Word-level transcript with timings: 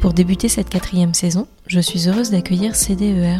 Pour 0.00 0.12
débuter 0.12 0.48
cette 0.48 0.68
quatrième 0.68 1.14
saison, 1.14 1.46
je 1.66 1.80
suis 1.80 2.08
heureuse 2.08 2.30
d'accueillir 2.30 2.76
CDER, 2.76 3.38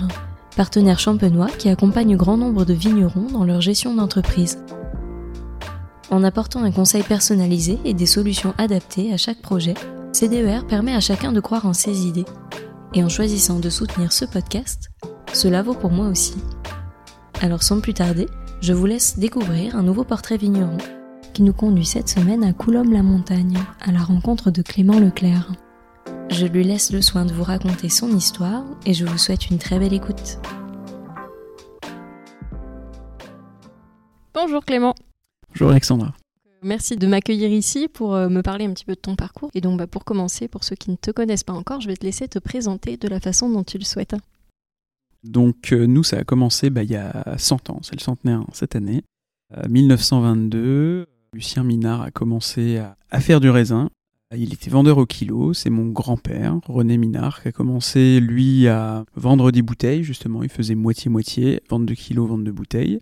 partenaire 0.57 0.99
champenois 0.99 1.51
qui 1.59 1.69
accompagne 1.69 2.17
grand 2.17 2.37
nombre 2.37 2.65
de 2.65 2.75
vignerons 2.75 3.27
dans 3.33 3.45
leur 3.45 3.61
gestion 3.61 3.95
d'entreprise. 3.95 4.59
En 6.11 6.23
apportant 6.23 6.63
un 6.63 6.71
conseil 6.71 7.03
personnalisé 7.03 7.79
et 7.85 7.95
des 7.95 8.07
solutions 8.07 8.55
adaptées 8.57 9.13
à 9.13 9.17
chaque 9.17 9.43
projet, 9.43 9.75
CDER 10.13 10.61
permet 10.69 10.95
à 10.95 11.01
chacun 11.01 11.33
de 11.33 11.41
croire 11.41 11.67
en 11.67 11.73
ses 11.73 12.07
idées. 12.07 12.27
Et 12.95 13.03
en 13.03 13.09
choisissant 13.09 13.59
de 13.59 13.71
soutenir 13.71 14.13
ce 14.13 14.25
podcast, 14.25 14.91
cela 15.33 15.63
vaut 15.63 15.75
pour 15.75 15.91
moi 15.91 16.07
aussi. 16.07 16.37
Alors 17.41 17.63
sans 17.63 17.81
plus 17.81 17.95
tarder, 17.95 18.27
je 18.61 18.73
vous 18.73 18.87
laisse 18.87 19.19
découvrir 19.19 19.77
un 19.77 19.83
nouveau 19.83 20.05
portrait 20.05 20.37
vigneron 20.37 20.79
qui 21.33 21.43
nous 21.43 21.53
conduit 21.53 21.85
cette 21.85 22.09
semaine 22.09 22.45
à 22.45 22.53
Coulombe-la-Montagne, 22.53 23.59
à 23.81 23.91
la 23.91 23.99
rencontre 23.99 24.53
de 24.53 24.63
Clément 24.63 25.01
Leclerc. 25.01 25.51
Je 26.31 26.47
lui 26.47 26.65
laisse 26.65 26.93
le 26.93 27.01
soin 27.01 27.25
de 27.25 27.33
vous 27.33 27.43
raconter 27.43 27.89
son 27.89 28.17
histoire 28.17 28.65
et 28.87 28.95
je 28.95 29.05
vous 29.05 29.19
souhaite 29.19 29.51
une 29.51 29.59
très 29.59 29.79
belle 29.79 29.93
écoute. 29.93 30.39
Bonjour 34.33 34.65
Clément. 34.65 34.95
Bonjour 35.51 35.71
Alexandra. 35.71 36.15
Merci 36.63 36.97
de 36.97 37.07
m'accueillir 37.07 37.51
ici 37.51 37.89
pour 37.89 38.15
euh, 38.15 38.29
me 38.29 38.43
parler 38.43 38.65
un 38.65 38.73
petit 38.73 38.85
peu 38.85 38.95
de 38.95 39.01
ton 39.01 39.17
parcours. 39.17 39.51
Et 39.55 39.61
donc 39.61 39.79
bah, 39.79 39.87
pour 39.87 40.05
commencer, 40.05 40.49
pour 40.49 40.65
ceux 40.65 40.77
qui 40.77 40.91
ne 40.91 40.97
te 40.97 41.11
connaissent 41.11 41.45
pas 41.45 41.53
encore, 41.53 41.81
je 41.81 41.89
vais 41.89 41.97
te 41.97 42.05
laisser 42.05 42.27
te 42.27 42.39
présenter 42.39 42.97
de 42.97 43.09
la 43.09 43.21
façon 43.21 43.51
dont 43.51 43.65
tu 43.65 43.79
le 43.79 43.85
souhaites. 43.85 44.17
Donc 45.23 45.73
euh, 45.73 45.87
nous, 45.87 46.03
ça 46.03 46.19
a 46.19 46.25
commencé 46.25 46.71
bah, 46.71 46.83
il 46.83 46.91
y 46.91 46.97
a 46.97 47.35
100 47.37 47.71
ans, 47.71 47.81
c'est 47.83 47.95
le 47.95 48.01
centenaire 48.01 48.45
cette 48.53 48.77
année. 48.77 49.03
1922, 49.69 51.07
Lucien 51.33 51.65
Minard 51.65 52.03
a 52.03 52.11
commencé 52.11 52.79
à, 53.11 53.21
faire 53.21 53.41
du 53.41 53.51
raisin. 53.51 53.91
Il 54.37 54.53
était 54.53 54.71
vendeur 54.71 54.99
au 54.99 55.07
kilo, 55.07 55.53
c'est 55.55 55.71
mon 55.71 55.87
grand-père, 55.87 56.59
René 56.67 56.97
Minard, 56.97 57.43
qui 57.43 57.49
a 57.49 57.53
commencé, 57.53 58.21
lui, 58.21 58.69
à 58.69 59.05
vendre 59.15 59.51
des 59.51 59.63
bouteilles, 59.63 60.03
justement, 60.03 60.43
il 60.43 60.49
faisait 60.49 60.75
moitié-moitié, 60.75 61.61
vente 61.69 61.87
de 61.87 61.95
kilos, 61.95 62.29
vente 62.29 62.45
de 62.45 62.51
bouteilles. 62.51 63.01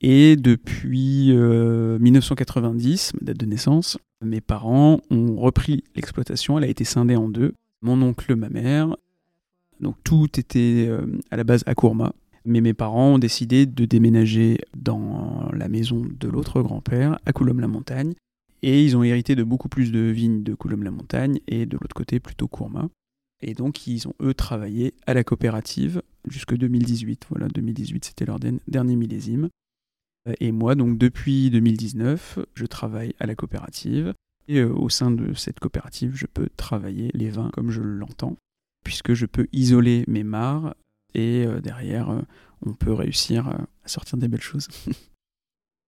Et 0.00 0.36
depuis 0.36 1.32
1990, 1.32 3.12
euh, 3.14 3.18
ma 3.20 3.26
date 3.26 3.36
de 3.38 3.46
naissance, 3.46 3.98
mes 4.22 4.40
parents 4.40 5.00
ont 5.10 5.36
repris 5.36 5.84
l'exploitation, 5.94 6.58
elle 6.58 6.64
a 6.64 6.68
été 6.68 6.84
scindée 6.84 7.16
en 7.16 7.28
deux, 7.28 7.54
mon 7.82 8.00
oncle, 8.02 8.34
ma 8.34 8.48
mère. 8.48 8.96
Donc 9.80 9.96
tout 10.04 10.28
était 10.38 10.86
euh, 10.88 11.06
à 11.30 11.36
la 11.36 11.44
base 11.44 11.62
à 11.66 11.74
Courma, 11.74 12.12
mais 12.44 12.60
mes 12.60 12.74
parents 12.74 13.14
ont 13.14 13.18
décidé 13.18 13.66
de 13.66 13.84
déménager 13.84 14.58
dans 14.76 15.50
la 15.52 15.68
maison 15.68 16.02
de 16.18 16.28
l'autre 16.28 16.62
grand-père, 16.62 17.18
à 17.26 17.32
Coulombe-la-Montagne. 17.32 18.14
Et 18.62 18.84
ils 18.84 18.96
ont 18.96 19.02
hérité 19.02 19.34
de 19.34 19.42
beaucoup 19.42 19.68
plus 19.68 19.92
de 19.92 20.00
vignes 20.00 20.42
de 20.42 20.54
Coulombe-la-Montagne 20.54 21.40
et 21.46 21.66
de 21.66 21.76
l'autre 21.76 21.94
côté 21.94 22.20
plutôt 22.20 22.48
Courma. 22.48 22.88
Et 23.42 23.54
donc 23.54 23.86
ils 23.86 24.06
ont 24.06 24.14
eux 24.20 24.34
travaillé 24.34 24.94
à 25.06 25.14
la 25.14 25.24
coopérative 25.24 26.02
jusque 26.28 26.54
2018. 26.54 27.26
Voilà, 27.30 27.48
2018 27.48 28.04
c'était 28.04 28.26
leur 28.26 28.38
dernier 28.38 28.96
millésime. 28.96 29.48
Et 30.40 30.52
moi 30.52 30.74
donc 30.74 30.98
depuis 30.98 31.50
2019, 31.50 32.40
je 32.54 32.66
travaille 32.66 33.14
à 33.18 33.26
la 33.26 33.34
coopérative. 33.34 34.12
Et 34.48 34.58
euh, 34.58 34.72
au 34.74 34.88
sein 34.88 35.10
de 35.10 35.32
cette 35.34 35.60
coopérative, 35.60 36.12
je 36.14 36.26
peux 36.26 36.48
travailler 36.56 37.10
les 37.14 37.30
vins 37.30 37.50
comme 37.52 37.70
je 37.70 37.80
l'entends, 37.80 38.36
puisque 38.84 39.14
je 39.14 39.26
peux 39.26 39.46
isoler 39.52 40.04
mes 40.08 40.24
mares 40.24 40.74
et 41.14 41.44
euh, 41.46 41.60
derrière, 41.60 42.10
euh, 42.10 42.22
on 42.62 42.72
peut 42.74 42.92
réussir 42.92 43.48
euh, 43.48 43.58
à 43.84 43.88
sortir 43.88 44.18
des 44.18 44.28
belles 44.28 44.40
choses. 44.40 44.68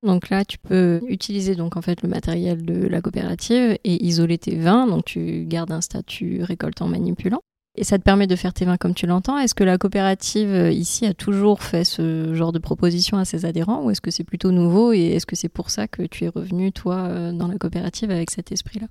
Donc 0.05 0.31
là, 0.31 0.45
tu 0.45 0.59
peux 0.59 1.01
utiliser 1.09 1.55
donc 1.55 1.77
en 1.77 1.83
fait 1.83 2.03
le 2.03 2.09
matériel 2.09 2.65
de 2.65 2.87
la 2.87 3.01
coopérative 3.01 3.79
et 3.85 4.05
isoler 4.05 4.39
tes 4.39 4.57
vins. 4.57 4.87
Donc 4.87 5.05
tu 5.05 5.45
gardes 5.47 5.73
un 5.73 5.81
statut 5.81 6.43
récoltant 6.43 6.89
manipulant. 6.89 7.41
Et 7.79 7.85
ça 7.85 7.99
te 7.99 8.03
permet 8.03 8.27
de 8.27 8.37
faire 8.37 8.53
tes 8.53 8.67
vins 8.67 8.77
comme 8.77 8.95
tu 8.95 9.07
l'entends. 9.07 9.39
Est-ce 9.39 9.55
que 9.55 9.65
la 9.65 9.79
coopérative 9.79 10.71
ici 10.73 11.07
a 11.07 11.15
toujours 11.15 11.63
fait 11.63 11.85
ce 11.85 12.35
genre 12.35 12.53
de 12.53 12.59
proposition 12.59 13.17
à 13.17 13.25
ses 13.25 13.47
adhérents 13.47 13.85
ou 13.85 13.91
est-ce 13.91 14.03
que 14.03 14.11
c'est 14.11 14.25
plutôt 14.25 14.51
nouveau 14.51 14.93
et 14.93 15.13
est-ce 15.13 15.25
que 15.25 15.37
c'est 15.37 15.49
pour 15.49 15.71
ça 15.71 15.89
que 15.89 16.03
tu 16.03 16.25
es 16.25 16.29
revenu 16.29 16.73
toi 16.73 17.33
dans 17.33 17.49
la 17.49 17.57
coopérative 17.57 18.11
avec 18.11 18.31
cet 18.31 18.53
esprit-là? 18.53 18.89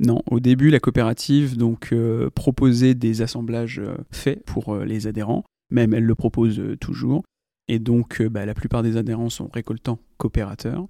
Non, 0.00 0.22
au 0.30 0.40
début, 0.40 0.70
la 0.70 0.80
coopérative 0.80 1.56
donc 1.56 1.92
euh, 1.92 2.30
proposait 2.30 2.94
des 2.94 3.22
assemblages 3.22 3.78
euh, 3.78 3.96
faits 4.10 4.44
pour 4.44 4.74
euh, 4.74 4.84
les 4.84 5.06
adhérents, 5.06 5.44
même 5.70 5.94
elle 5.94 6.04
le 6.04 6.14
propose 6.14 6.60
toujours. 6.80 7.22
Et 7.68 7.78
donc, 7.78 8.22
bah, 8.22 8.46
la 8.46 8.54
plupart 8.54 8.82
des 8.82 8.96
adhérents 8.96 9.30
sont 9.30 9.48
récoltants 9.52 9.98
coopérateurs. 10.18 10.86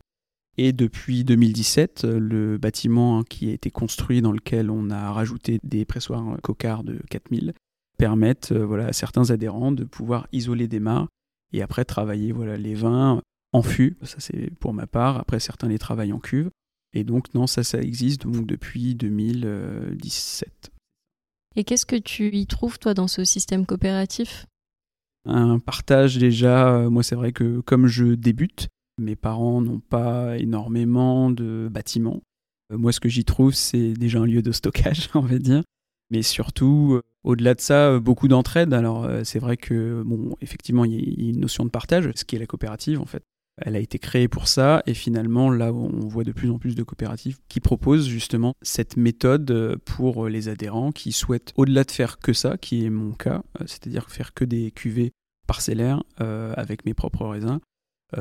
Et 0.57 0.73
depuis 0.73 1.25
2017, 1.25 2.05
le 2.05 2.59
bâtiment 2.59 3.19
hein, 3.19 3.25
qui 3.29 3.51
a 3.51 3.53
été 3.53 3.71
construit 3.71 4.23
dans 4.23 4.33
lequel 4.33 4.71
on 4.71 4.91
a 4.91 5.13
rajouté 5.13 5.59
des 5.65 5.85
pressoirs 5.85 6.37
cocards 6.43 6.85
de 6.85 7.01
4000 7.11 7.55
permettent 7.99 8.53
voilà, 8.53 8.87
à 8.87 8.93
certains 8.93 9.31
adhérents 9.31 9.73
de 9.73 9.85
pouvoir 9.85 10.27
isoler 10.33 10.69
des 10.69 10.81
mares 10.81 11.09
et 11.53 11.63
après 11.63 11.85
travailler 11.85 12.33
voilà, 12.33 12.57
les 12.57 12.75
vins 12.75 13.21
en 13.53 13.63
fût. 13.63 13.97
Ça, 14.03 14.17
c'est 14.19 14.51
pour 14.59 14.75
ma 14.75 14.87
part. 14.87 15.17
Après, 15.17 15.41
certains 15.41 15.69
les 15.69 15.79
travaillent 15.79 16.13
en 16.13 16.19
cuve. 16.19 16.51
Et 16.93 17.05
donc, 17.05 17.35
non, 17.35 17.47
ça, 17.47 17.65
ça 17.65 17.81
existe 17.81 18.23
donc 18.23 18.47
depuis 18.47 18.95
2017. 18.95 20.71
Et 21.57 21.65
qu'est-ce 21.65 21.87
que 21.87 21.97
tu 21.97 22.35
y 22.35 22.47
trouves, 22.47 22.79
toi, 22.79 22.95
dans 22.95 23.09
ce 23.09 23.25
système 23.25 23.67
coopératif? 23.67 24.47
Un 25.27 25.59
partage, 25.59 26.19
déjà, 26.19 26.75
euh, 26.75 26.91
moi, 26.91 27.03
c'est 27.03 27.15
vrai 27.15 27.33
que 27.33 27.61
comme 27.61 27.87
je 27.87 28.15
débute, 28.15 28.69
mes 28.99 29.17
parents 29.17 29.61
n'ont 29.63 29.81
pas 29.81 30.37
énormément 30.39 31.31
de 31.31 31.69
bâtiments. 31.71 32.23
Euh, 32.73 32.79
moi, 32.79 32.93
ce 32.93 33.01
que 33.01 33.09
j'y 33.09 33.25
trouve, 33.25 33.55
c'est 33.55 33.95
déjà 33.95 34.21
un 34.21 34.27
lieu 34.27 34.43
de 34.43 34.53
stockage, 34.53 35.09
on 35.15 35.21
va 35.21 35.39
dire. 35.39 35.63
Mais 36.11 36.23
surtout, 36.23 36.95
euh, 36.95 37.03
au-delà 37.23 37.55
de 37.55 37.61
ça, 37.61 37.99
beaucoup 37.99 38.29
d'entraide. 38.29 38.75
Alors, 38.75 39.09
c'est 39.25 39.39
vrai 39.39 39.57
que, 39.57 40.03
bon, 40.05 40.37
effectivement, 40.43 40.85
il 40.85 40.93
y 40.93 41.27
a 41.27 41.31
une 41.31 41.41
notion 41.41 41.65
de 41.65 41.71
partage, 41.71 42.11
ce 42.15 42.25
qui 42.25 42.37
est 42.37 42.39
la 42.39 42.47
coopérative, 42.47 43.01
en 43.01 43.07
fait. 43.07 43.25
Elle 43.57 43.77
a 43.77 43.79
été 43.79 43.99
créée 44.01 44.27
pour 44.27 44.49
ça 44.49 44.83
et 44.85 44.95
finalement 44.95 45.49
là 45.51 45.73
on 45.73 46.09
voit 46.09 46.25
de 46.25 46.33
plus 46.33 46.51
en 46.51 46.59
plus 46.59 46.75
de 46.75 46.83
coopératives 46.83 47.39
qui 47.49 47.61
proposent 47.61 48.09
justement 48.09 48.55
cette 48.63 48.97
méthode 48.97 49.49
euh, 49.53 49.77
pour 49.85 50.29
les 50.29 50.49
adhérents 50.49 50.91
qui 50.91 51.13
souhaitent 51.13 51.53
au-delà 51.57 51.85
de 51.85 51.91
faire 51.93 52.19
que 52.19 52.33
ça, 52.33 52.57
qui 52.59 52.85
est 52.85 52.91
mon 52.91 53.13
cas, 53.13 53.45
euh, 53.61 53.65
c'est-à-dire 53.67 54.11
faire 54.11 54.35
que 54.35 54.45
des 54.45 54.73
cuvées 54.73 55.13
parcellaires 55.47 56.03
euh, 56.21 56.53
avec 56.57 56.85
mes 56.85 56.95
propres 56.95 57.27
raisins, 57.27 57.61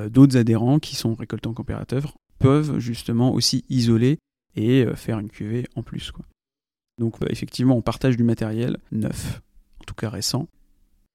d'autres 0.09 0.38
adhérents 0.38 0.79
qui 0.79 0.95
sont 0.95 1.13
récoltants 1.13 1.53
coopérateurs 1.53 2.15
peuvent 2.39 2.79
justement 2.79 3.31
aussi 3.31 3.63
isoler 3.69 4.17
et 4.55 4.88
faire 4.95 5.19
une 5.19 5.29
cuvée 5.29 5.67
en 5.75 5.83
plus. 5.83 6.11
Donc 7.00 7.17
effectivement 7.29 7.77
on 7.77 7.83
partage 7.83 8.17
du 8.17 8.23
matériel 8.23 8.77
neuf, 8.91 9.41
en 9.81 9.83
tout 9.83 9.94
cas 9.94 10.09
récent. 10.09 10.47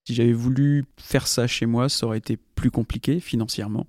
Si 0.06 0.14
j'avais 0.14 0.32
voulu 0.32 0.84
faire 0.96 1.26
ça 1.26 1.48
chez 1.48 1.66
moi, 1.66 1.88
ça 1.88 2.06
aurait 2.06 2.18
été 2.18 2.36
plus 2.54 2.70
compliqué 2.70 3.18
financièrement. 3.18 3.86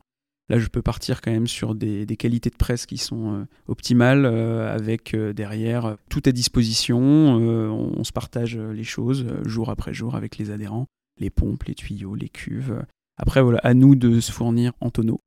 Là, 0.50 0.58
je 0.58 0.68
peux 0.68 0.82
partir 0.82 1.22
quand 1.22 1.32
même 1.32 1.48
sur 1.48 1.76
des, 1.76 2.06
qualités 2.18 2.50
de 2.50 2.56
presse 2.56 2.88
qui 2.88 2.98
sont 2.98 3.34
euh, 3.34 3.46
optimales, 3.68 4.26
euh, 4.26 4.74
avec 4.74 5.14
euh, 5.14 5.32
derrière 5.32 5.96
tout 6.10 6.24
à 6.26 6.32
disposition. 6.32 7.00
On, 7.00 8.04
se 8.04 8.12
partage 8.12 8.58
les 8.58 8.84
choses 8.84 9.28
jour 9.46 9.70
après 9.70 9.94
jour 9.94 10.16
avec 10.16 10.38
les 10.38 10.50
adhérents, 10.50 10.88
les 11.20 11.30
pompes, 11.30 11.64
les 11.66 11.76
tuyaux, 11.76 12.16
les 12.16 12.30
cuves. 12.30 12.84
Après, 13.18 13.42
voilà, 13.42 13.60
à 13.60 13.74
nous 13.74 13.96
de 13.96 14.20
se 14.20 14.32
fournir 14.32 14.72
en 14.80 14.90
tonneau. 14.90 15.22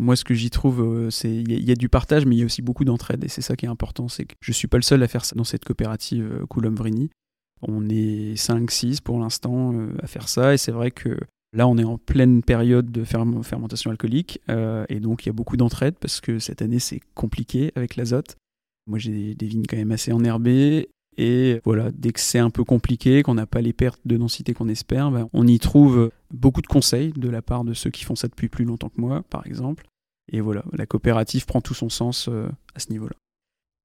Moi, 0.00 0.16
ce 0.16 0.24
que 0.24 0.32
j'y 0.32 0.48
trouve, 0.48 1.10
c'est 1.10 1.30
il 1.30 1.50
y, 1.50 1.72
a 1.72 1.74
du 1.74 1.88
partage, 1.88 2.24
mais 2.24 2.36
il 2.36 2.38
y 2.38 2.42
a 2.42 2.46
aussi 2.46 2.62
beaucoup 2.62 2.84
d'entraide, 2.84 3.22
et 3.24 3.28
c'est 3.28 3.42
ça 3.42 3.56
qui 3.56 3.66
est 3.66 3.68
important. 3.68 4.08
C'est 4.08 4.24
que 4.24 4.34
je 4.40 4.52
suis 4.52 4.68
pas 4.68 4.78
le 4.78 4.82
seul 4.82 5.02
à 5.02 5.08
faire 5.08 5.24
ça 5.24 5.36
dans 5.36 5.44
cette 5.44 5.64
coopérative 5.64 6.46
Coulomb-Vrigny. 6.48 7.10
On 7.62 7.88
est 7.88 8.34
5-6 8.36 9.02
pour 9.02 9.18
l'instant 9.18 9.74
à 10.02 10.06
faire 10.06 10.28
ça, 10.28 10.54
et 10.54 10.56
c'est 10.56 10.72
vrai 10.72 10.90
que 10.90 11.18
Là, 11.54 11.68
on 11.68 11.78
est 11.78 11.84
en 11.84 11.98
pleine 11.98 12.42
période 12.42 12.90
de 12.90 13.04
fermentation 13.04 13.90
alcoolique 13.90 14.40
euh, 14.50 14.84
et 14.88 14.98
donc 14.98 15.24
il 15.24 15.28
y 15.28 15.30
a 15.30 15.32
beaucoup 15.32 15.56
d'entraide 15.56 15.94
parce 16.00 16.20
que 16.20 16.40
cette 16.40 16.62
année 16.62 16.80
c'est 16.80 17.00
compliqué 17.14 17.70
avec 17.76 17.94
l'azote. 17.94 18.36
Moi 18.86 18.98
j'ai 18.98 19.34
des 19.34 19.46
vignes 19.46 19.64
quand 19.68 19.76
même 19.76 19.92
assez 19.92 20.12
enherbées 20.12 20.88
et 21.16 21.60
voilà, 21.64 21.90
dès 21.92 22.12
que 22.12 22.20
c'est 22.20 22.38
un 22.38 22.50
peu 22.50 22.64
compliqué, 22.64 23.22
qu'on 23.22 23.34
n'a 23.34 23.46
pas 23.46 23.60
les 23.60 23.72
pertes 23.72 24.00
de 24.04 24.16
densité 24.16 24.52
qu'on 24.52 24.68
espère, 24.68 25.10
ben, 25.10 25.28
on 25.32 25.46
y 25.46 25.58
trouve 25.58 26.10
beaucoup 26.32 26.60
de 26.60 26.66
conseils 26.66 27.12
de 27.12 27.28
la 27.28 27.42
part 27.42 27.64
de 27.64 27.72
ceux 27.72 27.90
qui 27.90 28.04
font 28.04 28.16
ça 28.16 28.28
depuis 28.28 28.48
plus 28.48 28.64
longtemps 28.64 28.88
que 28.88 29.00
moi, 29.00 29.22
par 29.30 29.46
exemple. 29.46 29.86
Et 30.32 30.40
voilà, 30.40 30.64
la 30.72 30.86
coopérative 30.86 31.46
prend 31.46 31.60
tout 31.60 31.74
son 31.74 31.88
sens 31.88 32.28
euh, 32.28 32.48
à 32.74 32.80
ce 32.80 32.90
niveau-là. 32.90 33.14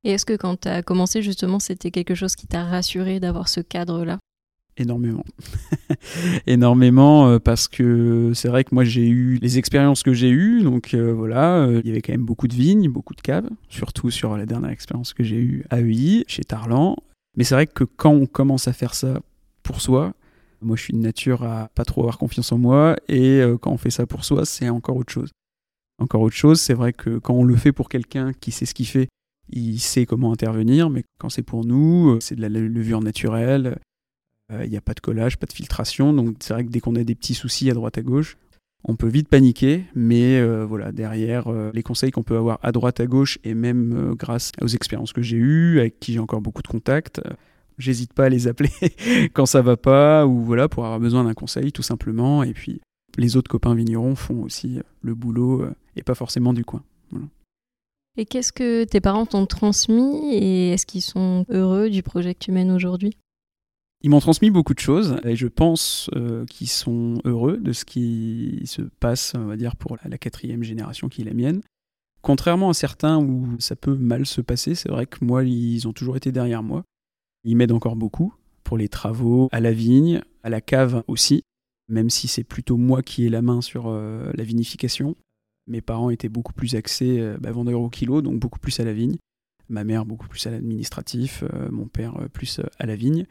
Et 0.03 0.11
est-ce 0.11 0.25
que 0.25 0.35
quand 0.35 0.61
tu 0.61 0.67
as 0.69 0.81
commencé 0.81 1.21
justement, 1.21 1.59
c'était 1.59 1.91
quelque 1.91 2.15
chose 2.15 2.35
qui 2.35 2.47
t'a 2.47 2.63
rassuré 2.63 3.19
d'avoir 3.19 3.47
ce 3.49 3.59
cadre-là? 3.59 4.17
Énormément. 4.79 5.23
énormément 6.47 7.39
parce 7.39 7.67
que 7.67 8.31
c'est 8.33 8.47
vrai 8.47 8.63
que 8.63 8.73
moi 8.73 8.83
j'ai 8.83 9.07
eu 9.07 9.37
les 9.41 9.57
expériences 9.57 10.03
que 10.03 10.13
j'ai 10.13 10.29
eues, 10.29 10.61
donc 10.61 10.95
voilà, 10.95 11.67
il 11.69 11.87
y 11.87 11.91
avait 11.91 12.01
quand 12.01 12.13
même 12.13 12.25
beaucoup 12.25 12.47
de 12.47 12.53
vignes, 12.53 12.89
beaucoup 12.89 13.13
de 13.13 13.21
caves, 13.21 13.49
surtout 13.69 14.11
sur 14.11 14.37
la 14.37 14.45
dernière 14.45 14.71
expérience 14.71 15.13
que 15.13 15.23
j'ai 15.23 15.37
eue 15.37 15.65
à 15.69 15.81
EI, 15.81 16.23
chez 16.27 16.43
Tarlan. 16.43 16.95
Mais 17.37 17.43
c'est 17.43 17.55
vrai 17.55 17.67
que 17.67 17.83
quand 17.83 18.11
on 18.11 18.25
commence 18.25 18.67
à 18.67 18.73
faire 18.73 18.93
ça 18.93 19.19
pour 19.63 19.81
soi, 19.81 20.13
moi 20.61 20.75
je 20.75 20.83
suis 20.83 20.93
de 20.93 20.99
nature 20.99 21.43
à 21.43 21.69
pas 21.75 21.85
trop 21.85 22.01
avoir 22.01 22.17
confiance 22.17 22.51
en 22.51 22.57
moi, 22.57 22.95
et 23.07 23.41
quand 23.61 23.71
on 23.71 23.77
fait 23.77 23.91
ça 23.91 24.05
pour 24.05 24.25
soi, 24.25 24.45
c'est 24.45 24.69
encore 24.69 24.97
autre 24.97 25.11
chose. 25.11 25.31
Encore 25.99 26.21
autre 26.21 26.35
chose, 26.35 26.61
c'est 26.61 26.73
vrai 26.73 26.93
que 26.93 27.19
quand 27.19 27.33
on 27.33 27.43
le 27.43 27.55
fait 27.55 27.73
pour 27.73 27.89
quelqu'un 27.89 28.31
qui 28.33 28.51
sait 28.51 28.65
ce 28.65 28.73
qu'il 28.73 28.87
fait, 28.87 29.09
il 29.51 29.79
sait 29.79 30.05
comment 30.05 30.31
intervenir, 30.31 30.89
mais 30.89 31.03
quand 31.19 31.29
c'est 31.29 31.43
pour 31.43 31.65
nous, 31.65 32.19
c'est 32.21 32.35
de 32.35 32.41
la 32.41 32.49
levure 32.49 33.01
naturelle, 33.01 33.67
euh, 33.67 33.75
il 34.51 34.69
n'y 34.69 34.77
a 34.77 34.81
pas 34.81 34.93
de 34.93 34.99
collage, 34.99 35.37
pas 35.37 35.45
de 35.45 35.53
filtration, 35.53 36.13
donc 36.13 36.37
c'est 36.39 36.53
vrai 36.53 36.65
que 36.65 36.69
dès 36.69 36.79
qu'on 36.79 36.95
a 36.95 37.03
des 37.03 37.15
petits 37.15 37.33
soucis 37.33 37.69
à 37.69 37.73
droite 37.73 37.97
à 37.97 38.01
gauche, 38.01 38.37
on 38.85 38.95
peut 38.95 39.07
vite 39.07 39.27
paniquer, 39.27 39.83
mais 39.93 40.39
euh, 40.39 40.65
voilà, 40.65 40.91
derrière 40.91 41.47
euh, 41.47 41.69
les 41.73 41.83
conseils 41.83 42.11
qu'on 42.11 42.23
peut 42.23 42.37
avoir 42.37 42.59
à 42.63 42.71
droite 42.71 42.99
à 42.99 43.05
gauche, 43.05 43.37
et 43.43 43.53
même 43.53 44.13
grâce 44.17 44.51
aux 44.61 44.67
expériences 44.67 45.13
que 45.13 45.21
j'ai 45.21 45.37
eues, 45.37 45.79
avec 45.79 45.99
qui 45.99 46.13
j'ai 46.13 46.19
encore 46.19 46.41
beaucoup 46.41 46.61
de 46.61 46.67
contacts, 46.67 47.21
j'hésite 47.77 48.13
pas 48.13 48.25
à 48.25 48.29
les 48.29 48.47
appeler 48.47 48.71
quand 49.33 49.45
ça 49.45 49.61
va 49.61 49.77
pas, 49.77 50.25
ou 50.25 50.43
voilà, 50.43 50.69
pour 50.69 50.85
avoir 50.85 50.99
besoin 50.99 51.23
d'un 51.23 51.33
conseil 51.33 51.71
tout 51.71 51.83
simplement, 51.83 52.43
et 52.43 52.53
puis 52.53 52.81
les 53.17 53.35
autres 53.35 53.49
copains 53.49 53.75
vignerons 53.75 54.15
font 54.15 54.43
aussi 54.43 54.79
le 55.01 55.13
boulot, 55.13 55.65
et 55.95 56.03
pas 56.03 56.15
forcément 56.15 56.53
du 56.53 56.63
coin. 56.63 56.83
Et 58.17 58.25
qu'est-ce 58.25 58.51
que 58.51 58.83
tes 58.83 58.99
parents 58.99 59.25
t'ont 59.25 59.45
transmis 59.45 60.33
et 60.33 60.71
est-ce 60.71 60.85
qu'ils 60.85 61.01
sont 61.01 61.45
heureux 61.49 61.89
du 61.89 62.03
projet 62.03 62.33
que 62.33 62.39
tu 62.39 62.51
mènes 62.51 62.71
aujourd'hui? 62.71 63.15
Ils 64.01 64.09
m'ont 64.09 64.19
transmis 64.19 64.49
beaucoup 64.49 64.73
de 64.73 64.79
choses 64.79 65.17
et 65.25 65.35
je 65.35 65.47
pense 65.47 66.09
euh, 66.15 66.45
qu'ils 66.45 66.69
sont 66.69 67.15
heureux 67.25 67.57
de 67.57 67.73
ce 67.73 67.83
qui 67.83 68.61
se 68.65 68.81
passe, 68.81 69.33
on 69.35 69.45
va 69.45 69.57
dire, 69.57 69.75
pour 69.75 69.97
la 70.05 70.17
quatrième 70.17 70.63
génération 70.63 71.09
qui 71.09 71.21
est 71.21 71.25
la 71.25 71.33
mienne. 71.33 71.61
Contrairement 72.21 72.69
à 72.69 72.73
certains 72.73 73.17
où 73.17 73.55
ça 73.59 73.75
peut 73.75 73.95
mal 73.95 74.25
se 74.25 74.41
passer, 74.41 74.75
c'est 74.75 74.89
vrai 74.89 75.05
que 75.05 75.23
moi, 75.23 75.43
ils 75.43 75.87
ont 75.87 75.93
toujours 75.93 76.17
été 76.17 76.31
derrière 76.31 76.63
moi. 76.63 76.83
Ils 77.43 77.55
m'aident 77.55 77.71
encore 77.71 77.95
beaucoup 77.95 78.33
pour 78.63 78.77
les 78.77 78.89
travaux, 78.89 79.49
à 79.51 79.59
la 79.59 79.71
vigne, 79.71 80.21
à 80.43 80.49
la 80.49 80.61
cave 80.61 81.03
aussi, 81.07 81.43
même 81.87 82.09
si 82.09 82.27
c'est 82.27 82.43
plutôt 82.43 82.77
moi 82.77 83.01
qui 83.01 83.25
ai 83.25 83.29
la 83.29 83.41
main 83.41 83.61
sur 83.61 83.87
euh, 83.87 84.31
la 84.35 84.43
vinification. 84.43 85.15
Mes 85.67 85.81
parents 85.81 86.09
étaient 86.09 86.29
beaucoup 86.29 86.53
plus 86.53 86.75
axés 86.75 87.19
euh, 87.19 87.37
bah, 87.39 87.51
vendeurs 87.51 87.81
au 87.81 87.89
kilo, 87.89 88.21
donc 88.21 88.39
beaucoup 88.39 88.59
plus 88.59 88.79
à 88.79 88.83
la 88.83 88.93
vigne. 88.93 89.17
Ma 89.69 89.83
mère 89.83 90.05
beaucoup 90.05 90.27
plus 90.27 90.45
à 90.45 90.51
l'administratif, 90.51 91.43
euh, 91.53 91.69
mon 91.71 91.87
père 91.87 92.15
plus 92.33 92.59
à 92.79 92.85
la 92.85 92.95
vigne. 92.95 93.25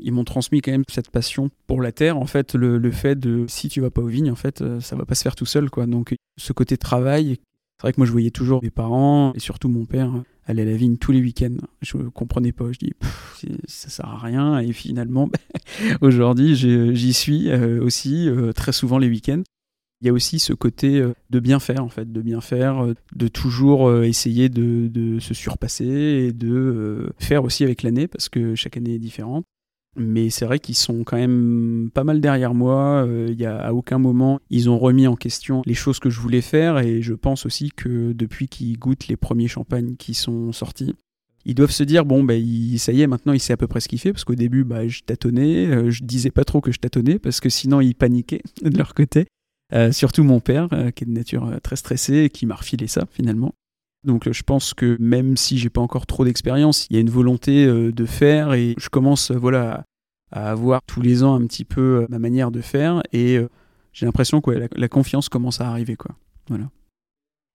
Ils 0.00 0.12
m'ont 0.12 0.24
transmis 0.24 0.60
quand 0.60 0.72
même 0.72 0.84
cette 0.88 1.10
passion 1.10 1.50
pour 1.66 1.82
la 1.82 1.92
terre. 1.92 2.16
En 2.18 2.26
fait, 2.26 2.54
le, 2.54 2.90
fait 2.90 3.18
de 3.18 3.44
si 3.48 3.68
tu 3.68 3.80
vas 3.80 3.90
pas 3.90 4.02
aux 4.02 4.06
vignes, 4.06 4.30
en 4.30 4.36
fait, 4.36 4.62
ça 4.80 4.96
va 4.96 5.04
pas 5.04 5.14
se 5.14 5.22
faire 5.22 5.36
tout 5.36 5.46
seul, 5.46 5.70
quoi. 5.70 5.86
Donc, 5.86 6.14
ce 6.36 6.52
côté 6.52 6.76
travail, 6.76 7.38
c'est 7.76 7.82
vrai 7.82 7.92
que 7.92 8.00
moi, 8.00 8.06
je 8.06 8.12
voyais 8.12 8.30
toujours 8.30 8.62
mes 8.62 8.70
parents 8.70 9.32
et 9.34 9.40
surtout 9.40 9.68
mon 9.68 9.84
père 9.84 10.12
aller 10.46 10.62
à 10.62 10.64
la 10.64 10.76
vigne 10.76 10.96
tous 10.96 11.12
les 11.12 11.20
week-ends. 11.20 11.56
Je 11.82 11.96
comprenais 11.96 12.52
pas. 12.52 12.70
Je 12.72 12.78
dis, 12.78 12.92
ça 13.66 13.88
sert 13.88 14.06
à 14.06 14.18
rien. 14.18 14.58
Et 14.58 14.72
finalement, 14.72 15.28
aujourd'hui, 16.00 16.54
j'y 16.54 17.12
suis 17.12 17.52
aussi 17.52 18.28
très 18.54 18.72
souvent 18.72 18.98
les 18.98 19.08
week-ends. 19.08 19.42
Il 20.02 20.06
y 20.06 20.10
a 20.10 20.12
aussi 20.12 20.38
ce 20.38 20.52
côté 20.52 21.00
euh, 21.00 21.14
de 21.30 21.40
bien 21.40 21.58
faire, 21.58 21.82
en 21.82 21.88
fait, 21.88 22.12
de 22.12 22.20
bien 22.20 22.40
faire, 22.40 22.84
euh, 22.84 22.94
de 23.14 23.28
toujours 23.28 23.88
euh, 23.88 24.02
essayer 24.02 24.50
de, 24.50 25.18
se 25.20 25.32
surpasser 25.32 25.84
et 25.86 26.32
de 26.32 27.10
faire 27.18 27.44
aussi 27.44 27.64
avec 27.64 27.82
l'année, 27.82 28.06
parce 28.06 28.28
que 28.28 28.54
chaque 28.54 28.76
année 28.76 28.94
est 28.94 28.98
différente. 28.98 29.46
Mais 29.96 30.30
c'est 30.30 30.44
vrai 30.44 30.58
qu'ils 30.58 30.76
sont 30.76 31.04
quand 31.04 31.16
même 31.16 31.90
pas 31.92 32.04
mal 32.04 32.20
derrière 32.20 32.54
moi. 32.54 33.06
Il 33.28 33.40
y 33.40 33.46
a, 33.46 33.56
à 33.58 33.72
aucun 33.72 33.98
moment, 33.98 34.40
ils 34.50 34.68
ont 34.68 34.78
remis 34.78 35.06
en 35.06 35.16
question 35.16 35.62
les 35.66 35.74
choses 35.74 35.98
que 35.98 36.10
je 36.10 36.20
voulais 36.20 36.40
faire. 36.40 36.78
Et 36.78 37.02
je 37.02 37.14
pense 37.14 37.46
aussi 37.46 37.70
que 37.74 38.12
depuis 38.12 38.48
qu'ils 38.48 38.78
goûtent 38.78 39.08
les 39.08 39.16
premiers 39.16 39.48
champagnes 39.48 39.96
qui 39.96 40.14
sont 40.14 40.52
sortis, 40.52 40.94
ils 41.44 41.54
doivent 41.54 41.70
se 41.70 41.84
dire 41.84 42.04
bon, 42.04 42.24
bah, 42.24 42.34
ça 42.76 42.92
y 42.92 43.02
est, 43.02 43.06
maintenant 43.06 43.32
il 43.32 43.40
sait 43.40 43.52
à 43.52 43.56
peu 43.56 43.66
près 43.66 43.80
ce 43.80 43.88
qu'il 43.88 43.98
fait. 43.98 44.12
Parce 44.12 44.24
qu'au 44.24 44.34
début, 44.34 44.64
bah, 44.64 44.86
je 44.86 45.00
tâtonnais. 45.00 45.90
je 45.90 46.04
disais 46.04 46.30
pas 46.30 46.44
trop 46.44 46.60
que 46.60 46.72
je 46.72 46.78
tâtonnais 46.78 47.18
parce 47.18 47.40
que 47.40 47.48
sinon 47.48 47.80
ils 47.80 47.94
paniquaient 47.94 48.42
de 48.62 48.76
leur 48.76 48.94
côté. 48.94 49.26
Euh, 49.72 49.90
surtout 49.90 50.22
mon 50.22 50.40
père, 50.40 50.68
euh, 50.72 50.90
qui 50.90 51.04
est 51.04 51.06
de 51.06 51.12
nature 51.12 51.46
euh, 51.46 51.58
très 51.58 51.76
stressée 51.76 52.24
et 52.24 52.30
qui 52.30 52.46
m'a 52.46 52.54
refilé 52.54 52.86
ça 52.86 53.06
finalement. 53.10 53.52
Donc 54.06 54.30
je 54.30 54.42
pense 54.42 54.72
que 54.72 54.96
même 55.00 55.36
si 55.36 55.58
j'ai 55.58 55.68
pas 55.68 55.80
encore 55.80 56.06
trop 56.06 56.24
d'expérience, 56.24 56.86
il 56.88 56.94
y 56.94 56.96
a 56.96 57.00
une 57.00 57.10
volonté 57.10 57.66
de 57.66 58.06
faire 58.06 58.54
et 58.54 58.74
je 58.78 58.88
commence 58.88 59.30
voilà 59.30 59.84
à 60.32 60.50
avoir 60.50 60.80
tous 60.86 61.00
les 61.00 61.22
ans 61.22 61.34
un 61.34 61.46
petit 61.46 61.64
peu 61.64 62.06
ma 62.08 62.18
manière 62.18 62.50
de 62.50 62.60
faire 62.60 63.02
et 63.12 63.38
j'ai 63.92 64.04
l'impression 64.04 64.40
que 64.40 64.50
la, 64.50 64.88
confiance 64.88 65.28
commence 65.30 65.60
à 65.60 65.68
arriver. 65.68 65.96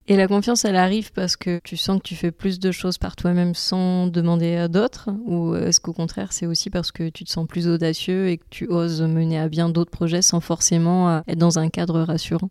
Et 0.07 0.15
la 0.15 0.27
confiance, 0.27 0.65
elle 0.65 0.75
arrive 0.75 1.11
parce 1.11 1.37
que 1.37 1.59
tu 1.63 1.77
sens 1.77 1.99
que 1.99 2.07
tu 2.07 2.15
fais 2.15 2.31
plus 2.31 2.59
de 2.59 2.71
choses 2.71 2.97
par 2.97 3.15
toi-même 3.15 3.53
sans 3.53 4.07
demander 4.07 4.55
à 4.55 4.67
d'autres 4.67 5.11
Ou 5.25 5.55
est-ce 5.55 5.79
qu'au 5.79 5.93
contraire, 5.93 6.33
c'est 6.33 6.47
aussi 6.47 6.71
parce 6.71 6.91
que 6.91 7.09
tu 7.09 7.23
te 7.25 7.29
sens 7.29 7.45
plus 7.47 7.67
audacieux 7.67 8.29
et 8.29 8.37
que 8.37 8.45
tu 8.49 8.67
oses 8.67 9.03
mener 9.03 9.37
à 9.37 9.49
bien 9.49 9.69
d'autres 9.69 9.91
projets 9.91 10.23
sans 10.23 10.39
forcément 10.39 11.09
euh, 11.09 11.21
être 11.27 11.37
dans 11.37 11.59
un 11.59 11.69
cadre 11.69 12.01
rassurant? 12.01 12.49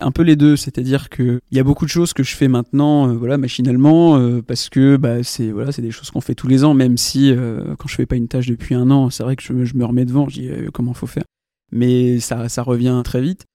Un 0.00 0.10
peu 0.10 0.22
les 0.22 0.36
deux, 0.36 0.56
c'est-à-dire 0.56 1.08
que 1.10 1.40
il 1.50 1.56
y 1.56 1.60
a 1.60 1.64
beaucoup 1.64 1.84
de 1.84 1.90
choses 1.90 2.12
que 2.12 2.22
je 2.22 2.36
fais 2.36 2.48
maintenant, 2.48 3.08
euh, 3.08 3.12
voilà, 3.14 3.38
machinalement, 3.38 4.16
euh, 4.16 4.42
parce 4.42 4.68
que 4.68 4.96
bah, 4.96 5.22
c'est 5.22 5.50
voilà, 5.50 5.72
c'est 5.72 5.82
des 5.82 5.90
choses 5.90 6.10
qu'on 6.10 6.20
fait 6.20 6.34
tous 6.34 6.48
les 6.48 6.64
ans, 6.64 6.74
même 6.74 6.96
si 6.96 7.32
quand 7.78 7.88
je 7.88 7.94
fais 7.94 8.06
pas 8.06 8.16
une 8.16 8.28
tâche 8.28 8.46
depuis 8.46 8.74
un 8.74 8.90
an, 8.90 9.10
c'est 9.10 9.22
vrai 9.22 9.36
que 9.36 9.42
je, 9.42 9.52
me 9.52 9.84
remets 9.84 10.04
devant, 10.04 10.28
je 10.28 10.40
dis 10.40 10.50
comment 10.72 10.94
faut 10.94 11.06
faire, 11.06 11.24
mais 11.72 12.20
ça, 12.20 12.62
revient 12.62 13.00
très 13.04 13.20
vite. 13.20 13.46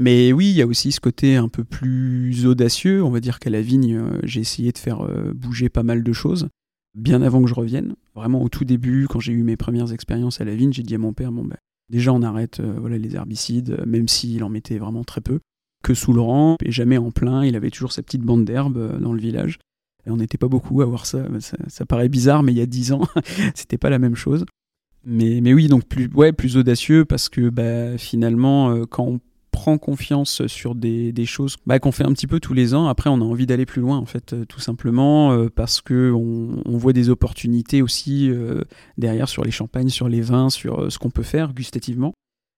Mais 0.00 0.32
oui, 0.32 0.48
il 0.50 0.56
y 0.56 0.62
a 0.62 0.66
aussi 0.66 0.90
ce 0.90 1.00
côté 1.00 1.36
un 1.36 1.48
peu 1.48 1.64
plus 1.64 2.46
audacieux. 2.46 3.04
On 3.04 3.10
va 3.10 3.20
dire 3.20 3.38
qu'à 3.38 3.50
la 3.50 3.60
vigne, 3.60 3.96
euh, 3.96 4.18
j'ai 4.22 4.40
essayé 4.40 4.72
de 4.72 4.78
faire 4.78 5.02
euh, 5.02 5.32
bouger 5.34 5.68
pas 5.68 5.82
mal 5.82 6.02
de 6.02 6.12
choses, 6.12 6.48
bien 6.94 7.20
avant 7.22 7.42
que 7.42 7.48
je 7.48 7.54
revienne. 7.54 7.94
Vraiment 8.14 8.42
au 8.42 8.48
tout 8.48 8.64
début, 8.64 9.06
quand 9.08 9.20
j'ai 9.20 9.32
eu 9.32 9.42
mes 9.42 9.56
premières 9.56 9.92
expériences 9.92 10.40
à 10.40 10.44
la 10.44 10.54
vigne, 10.54 10.72
j'ai 10.72 10.82
dit 10.82 10.94
à 10.94 10.98
mon 10.98 11.12
père, 11.12 11.30
ben, 11.30 11.46
déjà 11.90 12.12
on 12.12 12.22
arrête 12.22 12.60
euh, 12.60 12.74
voilà, 12.78 12.96
les 12.96 13.14
herbicides, 13.14 13.82
même 13.86 14.08
s'il 14.08 14.42
en 14.44 14.48
mettait 14.48 14.78
vraiment 14.78 15.04
très 15.04 15.20
peu, 15.20 15.40
que 15.82 15.94
sous 15.94 16.12
le 16.12 16.20
rang, 16.20 16.56
et 16.64 16.72
jamais 16.72 16.98
en 16.98 17.10
plein, 17.10 17.44
il 17.44 17.56
avait 17.56 17.70
toujours 17.70 17.92
sa 17.92 18.02
petite 18.02 18.22
bande 18.22 18.44
d'herbe 18.44 19.00
dans 19.00 19.12
le 19.12 19.20
village. 19.20 19.58
Et 20.06 20.10
on 20.10 20.16
n'était 20.16 20.38
pas 20.38 20.48
beaucoup 20.48 20.80
à 20.82 20.84
voir 20.84 21.06
ça. 21.06 21.24
ça. 21.68 21.86
paraît 21.86 22.08
bizarre, 22.08 22.42
mais 22.42 22.52
il 22.52 22.58
y 22.58 22.62
a 22.62 22.66
dix 22.66 22.92
ans, 22.92 23.02
c'était 23.54 23.78
pas 23.78 23.90
la 23.90 23.98
même 23.98 24.16
chose. 24.16 24.44
Mais, 25.04 25.52
oui, 25.52 25.68
donc 25.68 25.84
plus, 25.86 26.08
ouais, 26.14 26.32
plus 26.32 26.56
audacieux 26.56 27.04
parce 27.04 27.28
que 27.28 27.50
bah, 27.50 27.98
finalement, 27.98 28.86
quand 28.86 29.04
on 29.04 29.20
prend 29.52 29.78
confiance 29.78 30.46
sur 30.48 30.74
des, 30.74 31.14
choses 31.24 31.56
bah, 31.66 31.78
qu'on 31.78 31.92
fait 31.92 32.04
un 32.04 32.12
petit 32.12 32.26
peu 32.26 32.40
tous 32.40 32.54
les 32.54 32.74
ans. 32.74 32.88
Après, 32.88 33.08
on 33.08 33.20
a 33.20 33.24
envie 33.24 33.46
d'aller 33.46 33.66
plus 33.66 33.80
loin, 33.80 33.98
en 33.98 34.06
fait, 34.06 34.32
euh, 34.32 34.44
tout 34.44 34.58
simplement, 34.58 35.32
euh, 35.32 35.48
parce 35.54 35.80
que 35.80 36.10
on, 36.10 36.76
voit 36.78 36.92
des 36.92 37.10
opportunités 37.10 37.80
aussi 37.82 38.28
euh, 38.28 38.62
derrière 38.98 39.28
sur 39.28 39.44
les 39.44 39.52
champagnes, 39.52 39.90
sur 39.90 40.08
les 40.08 40.20
vins, 40.20 40.50
sur 40.50 40.90
ce 40.90 40.98
qu'on 40.98 41.10
peut 41.10 41.22
faire 41.22 41.52
gustativement. 41.52 42.12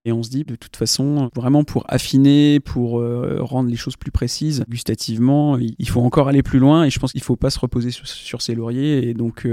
Et 0.04 0.12
on 0.12 0.22
se 0.22 0.28
dit, 0.28 0.44
de 0.44 0.54
toute 0.54 0.76
façon, 0.76 1.30
vraiment 1.34 1.64
pour 1.64 1.84
affiner, 1.88 2.60
pour 2.60 3.02
rendre 3.40 3.70
les 3.70 3.76
choses 3.76 3.96
plus 3.96 4.10
précises 4.10 4.62
gustativement, 4.68 5.56
il 5.56 5.88
faut 5.88 6.02
encore 6.02 6.28
aller 6.28 6.42
plus 6.42 6.58
loin. 6.58 6.84
Et 6.84 6.90
je 6.90 6.98
pense 6.98 7.12
qu'il 7.12 7.22
ne 7.22 7.24
faut 7.24 7.36
pas 7.36 7.48
se 7.48 7.58
reposer 7.58 7.90
sur, 7.90 8.42
ses 8.42 8.54
lauriers. 8.54 9.08
Et 9.08 9.14
donc, 9.14 9.48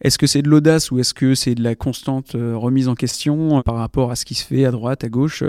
est-ce 0.00 0.16
que 0.16 0.26
c'est 0.26 0.40
de 0.40 0.48
l'audace 0.48 0.90
ou 0.90 1.00
est-ce 1.00 1.12
que 1.12 1.34
c'est 1.34 1.54
de 1.54 1.62
la 1.62 1.74
constante 1.74 2.30
remise 2.32 2.88
en 2.88 2.94
question 2.94 3.60
par 3.60 3.74
rapport 3.74 4.10
à 4.10 4.16
ce 4.16 4.24
qui 4.24 4.34
se 4.34 4.46
fait 4.46 4.64
à 4.64 4.70
droite, 4.70 5.04
à 5.04 5.10
gauche 5.10 5.44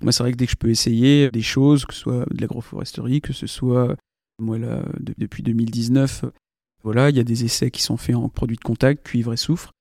moi, 0.00 0.12
c'est 0.12 0.22
vrai 0.22 0.32
que 0.32 0.36
dès 0.36 0.46
que 0.46 0.52
je 0.52 0.56
peux 0.56 0.70
essayer 0.70 1.30
des 1.30 1.42
choses, 1.42 1.84
que 1.84 1.92
ce 1.92 2.00
soit 2.00 2.26
de 2.30 2.40
l'agroforesterie, 2.40 3.20
que 3.20 3.32
ce 3.32 3.46
soit, 3.46 3.96
moi, 4.38 4.58
là, 4.58 4.84
depuis 5.00 5.42
2019, 5.42 6.24
voilà, 6.84 7.10
il 7.10 7.16
y 7.16 7.20
a 7.20 7.24
des 7.24 7.44
essais 7.44 7.70
qui 7.70 7.82
sont 7.82 7.96
faits 7.96 8.14
en 8.14 8.28
produits 8.28 8.56
de 8.56 8.62
contact, 8.62 9.04
cuivre 9.04 9.32
et 9.32 9.36
soufre. 9.36 9.72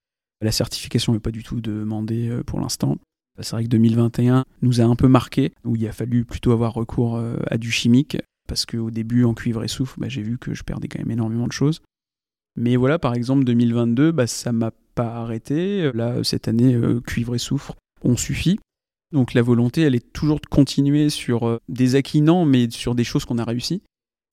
La 0.42 0.52
certification 0.52 1.14
n'est 1.14 1.20
pas 1.20 1.32
du 1.32 1.44
tout 1.44 1.62
demandée 1.62 2.30
euh, 2.30 2.44
pour 2.44 2.60
l'instant. 2.60 2.98
C'est 3.42 3.52
vrai 3.52 3.64
que 3.64 3.70
2021 3.70 4.46
nous 4.62 4.82
a 4.82 4.84
un 4.84 4.96
peu 4.96 5.08
marqué, 5.08 5.54
où 5.64 5.76
il 5.76 5.88
a 5.88 5.92
fallu 5.92 6.26
plutôt 6.26 6.52
avoir 6.52 6.74
recours 6.74 7.18
euh, 7.18 7.38
à 7.48 7.58
du 7.58 7.72
chimique, 7.72 8.18
parce 8.48 8.66
qu'au 8.66 8.90
début, 8.90 9.26
en 9.26 9.34
cuivre 9.34 9.64
et 9.64 9.68
soufre, 9.68 10.00
bah, 10.00 10.10
j'ai 10.10 10.24
vu 10.24 10.38
que 10.38 10.54
je 10.54 10.64
perdais 10.64 10.88
quand 10.88 11.00
même 11.00 11.12
énormément 11.12 11.48
de 11.48 11.52
choses. 11.52 11.82
Mais 12.56 12.76
voilà, 12.76 12.98
par 12.98 13.14
exemple, 13.14 13.44
2022, 13.44 14.12
bah, 14.12 14.26
ça 14.26 14.52
m'a 14.52 14.72
pas 14.96 15.16
arrêté. 15.18 15.92
Là, 15.94 16.24
cette 16.24 16.48
année, 16.48 16.74
euh, 16.74 17.00
cuivre 17.02 17.36
et 17.36 17.40
soufre 17.40 17.76
ont 18.04 18.18
suffi. 18.18 18.60
Donc 19.14 19.34
la 19.34 19.42
volonté, 19.42 19.82
elle 19.82 19.96
est 19.96 20.12
toujours 20.12 20.40
de 20.40 20.48
continuer 20.48 21.10
sur 21.10 21.48
euh, 21.48 21.60
des 21.70 21.96
acquis 21.96 22.22
non, 22.22 22.46
mais 22.46 22.70
sur 22.72 22.96
des 22.96 23.04
choses 23.04 23.26
qu'on 23.26 23.38
a 23.38 23.46
réussi, 23.46 23.84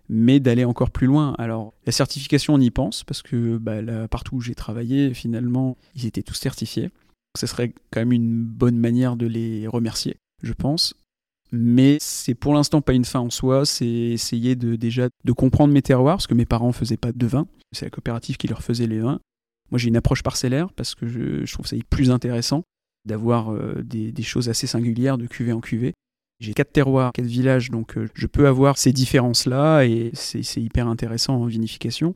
mais 0.09 0.41
d'aller 0.41 0.65
encore 0.65 0.91
plus 0.91 1.07
loin. 1.07 1.35
Alors 1.39 1.75
la 1.85 1.93
certification, 1.93 2.55
on 2.55 2.61
y 2.61 2.71
pense, 2.71 3.05
parce 3.05 3.23
que 3.23 3.59
bah, 3.59 4.09
partout 4.09 4.37
où 4.37 4.41
j'ai 4.41 4.55
travaillé, 4.55 5.13
finalement, 5.13 5.77
ils 5.95 6.07
étaient 6.07 6.23
tous 6.23 6.35
certifiés. 6.35 6.91
Ce 7.39 7.47
serait 7.47 7.75
quand 7.91 8.01
même 8.01 8.13
une 8.13 8.45
bonne 8.45 8.79
manière 8.79 9.17
de 9.17 9.27
les 9.27 9.67
remercier, 9.67 10.17
je 10.43 10.53
pense. 10.53 10.95
Mais 11.53 11.99
c'est 12.01 12.35
pour 12.35 12.55
l'instant 12.55 12.81
pas 12.81 12.95
une 12.95 13.05
fin 13.05 13.21
en 13.21 13.31
soi, 13.31 13.65
c'est 13.65 13.87
essayer 13.87 14.57
de 14.57 14.77
déjà 14.77 15.09
de 15.25 15.33
comprendre 15.33 15.73
mes 15.73 15.83
terroirs, 15.83 16.17
parce 16.17 16.27
que 16.27 16.35
mes 16.35 16.47
parents 16.47 16.73
faisaient 16.73 16.97
pas 16.97 17.13
de 17.13 17.27
vin, 17.27 17.47
c'est 17.73 17.87
la 17.87 17.91
coopérative 17.91 18.37
qui 18.37 18.49
leur 18.49 18.63
faisait 18.63 18.87
les 18.87 19.01
vins. 19.01 19.21
Moi, 19.71 19.79
j'ai 19.79 19.89
une 19.89 19.97
approche 19.97 20.23
parcellaire 20.23 20.73
parce 20.73 20.95
que 20.95 21.07
je, 21.07 21.51
trouve 21.53 21.67
ça 21.67 21.77
plus 21.91 22.11
intéressant 22.11 22.65
d'avoir 23.05 23.53
des, 23.83 24.13
des, 24.13 24.23
choses 24.23 24.49
assez 24.49 24.67
singulières 24.67 25.19
de 25.19 25.27
cuvée 25.27 25.53
en 25.53 25.61
cuvée. 25.61 25.95
J'ai 26.41 26.55
quatre 26.55 26.73
terroirs, 26.73 27.13
quatre 27.13 27.27
villages, 27.27 27.71
donc 27.71 27.97
je 28.15 28.27
peux 28.27 28.47
avoir 28.47 28.77
ces 28.79 28.93
différences-là 28.93 29.85
et 29.85 30.11
c'est 30.15 30.61
hyper 30.61 30.89
intéressant 30.89 31.37
en 31.37 31.47
vinification. 31.47 32.15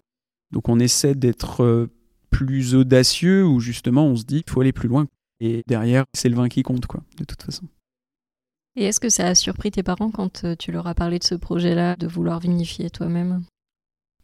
Donc 0.50 0.68
on 0.68 0.78
essaie 0.78 1.14
d'être 1.14 1.88
plus 2.30 2.74
audacieux 2.74 3.44
où 3.44 3.60
justement 3.60 4.06
on 4.06 4.16
se 4.16 4.24
dit 4.24 4.42
qu'il 4.42 4.52
faut 4.52 4.60
aller 4.60 4.72
plus 4.72 4.88
loin. 4.88 5.06
Et 5.40 5.62
derrière, 5.66 6.04
c'est 6.14 6.28
le 6.28 6.34
vin 6.34 6.48
qui 6.48 6.62
compte, 6.62 6.86
quoi, 6.86 7.02
de 7.16 7.24
toute 7.24 7.42
façon. 7.42 7.66
Et 8.76 8.84
est-ce 8.84 9.00
que 9.00 9.08
ça 9.08 9.26
a 9.26 9.34
surpris 9.34 9.70
tes 9.70 9.82
parents 9.82 10.10
quand 10.10 10.44
euh, 10.44 10.54
tu 10.56 10.72
leur 10.72 10.86
as 10.86 10.94
parlé 10.94 11.18
de 11.18 11.24
ce 11.24 11.34
projet-là, 11.34 11.96
de 11.96 12.06
vouloir 12.06 12.40
vinifier 12.40 12.90
toi-même? 12.90 13.42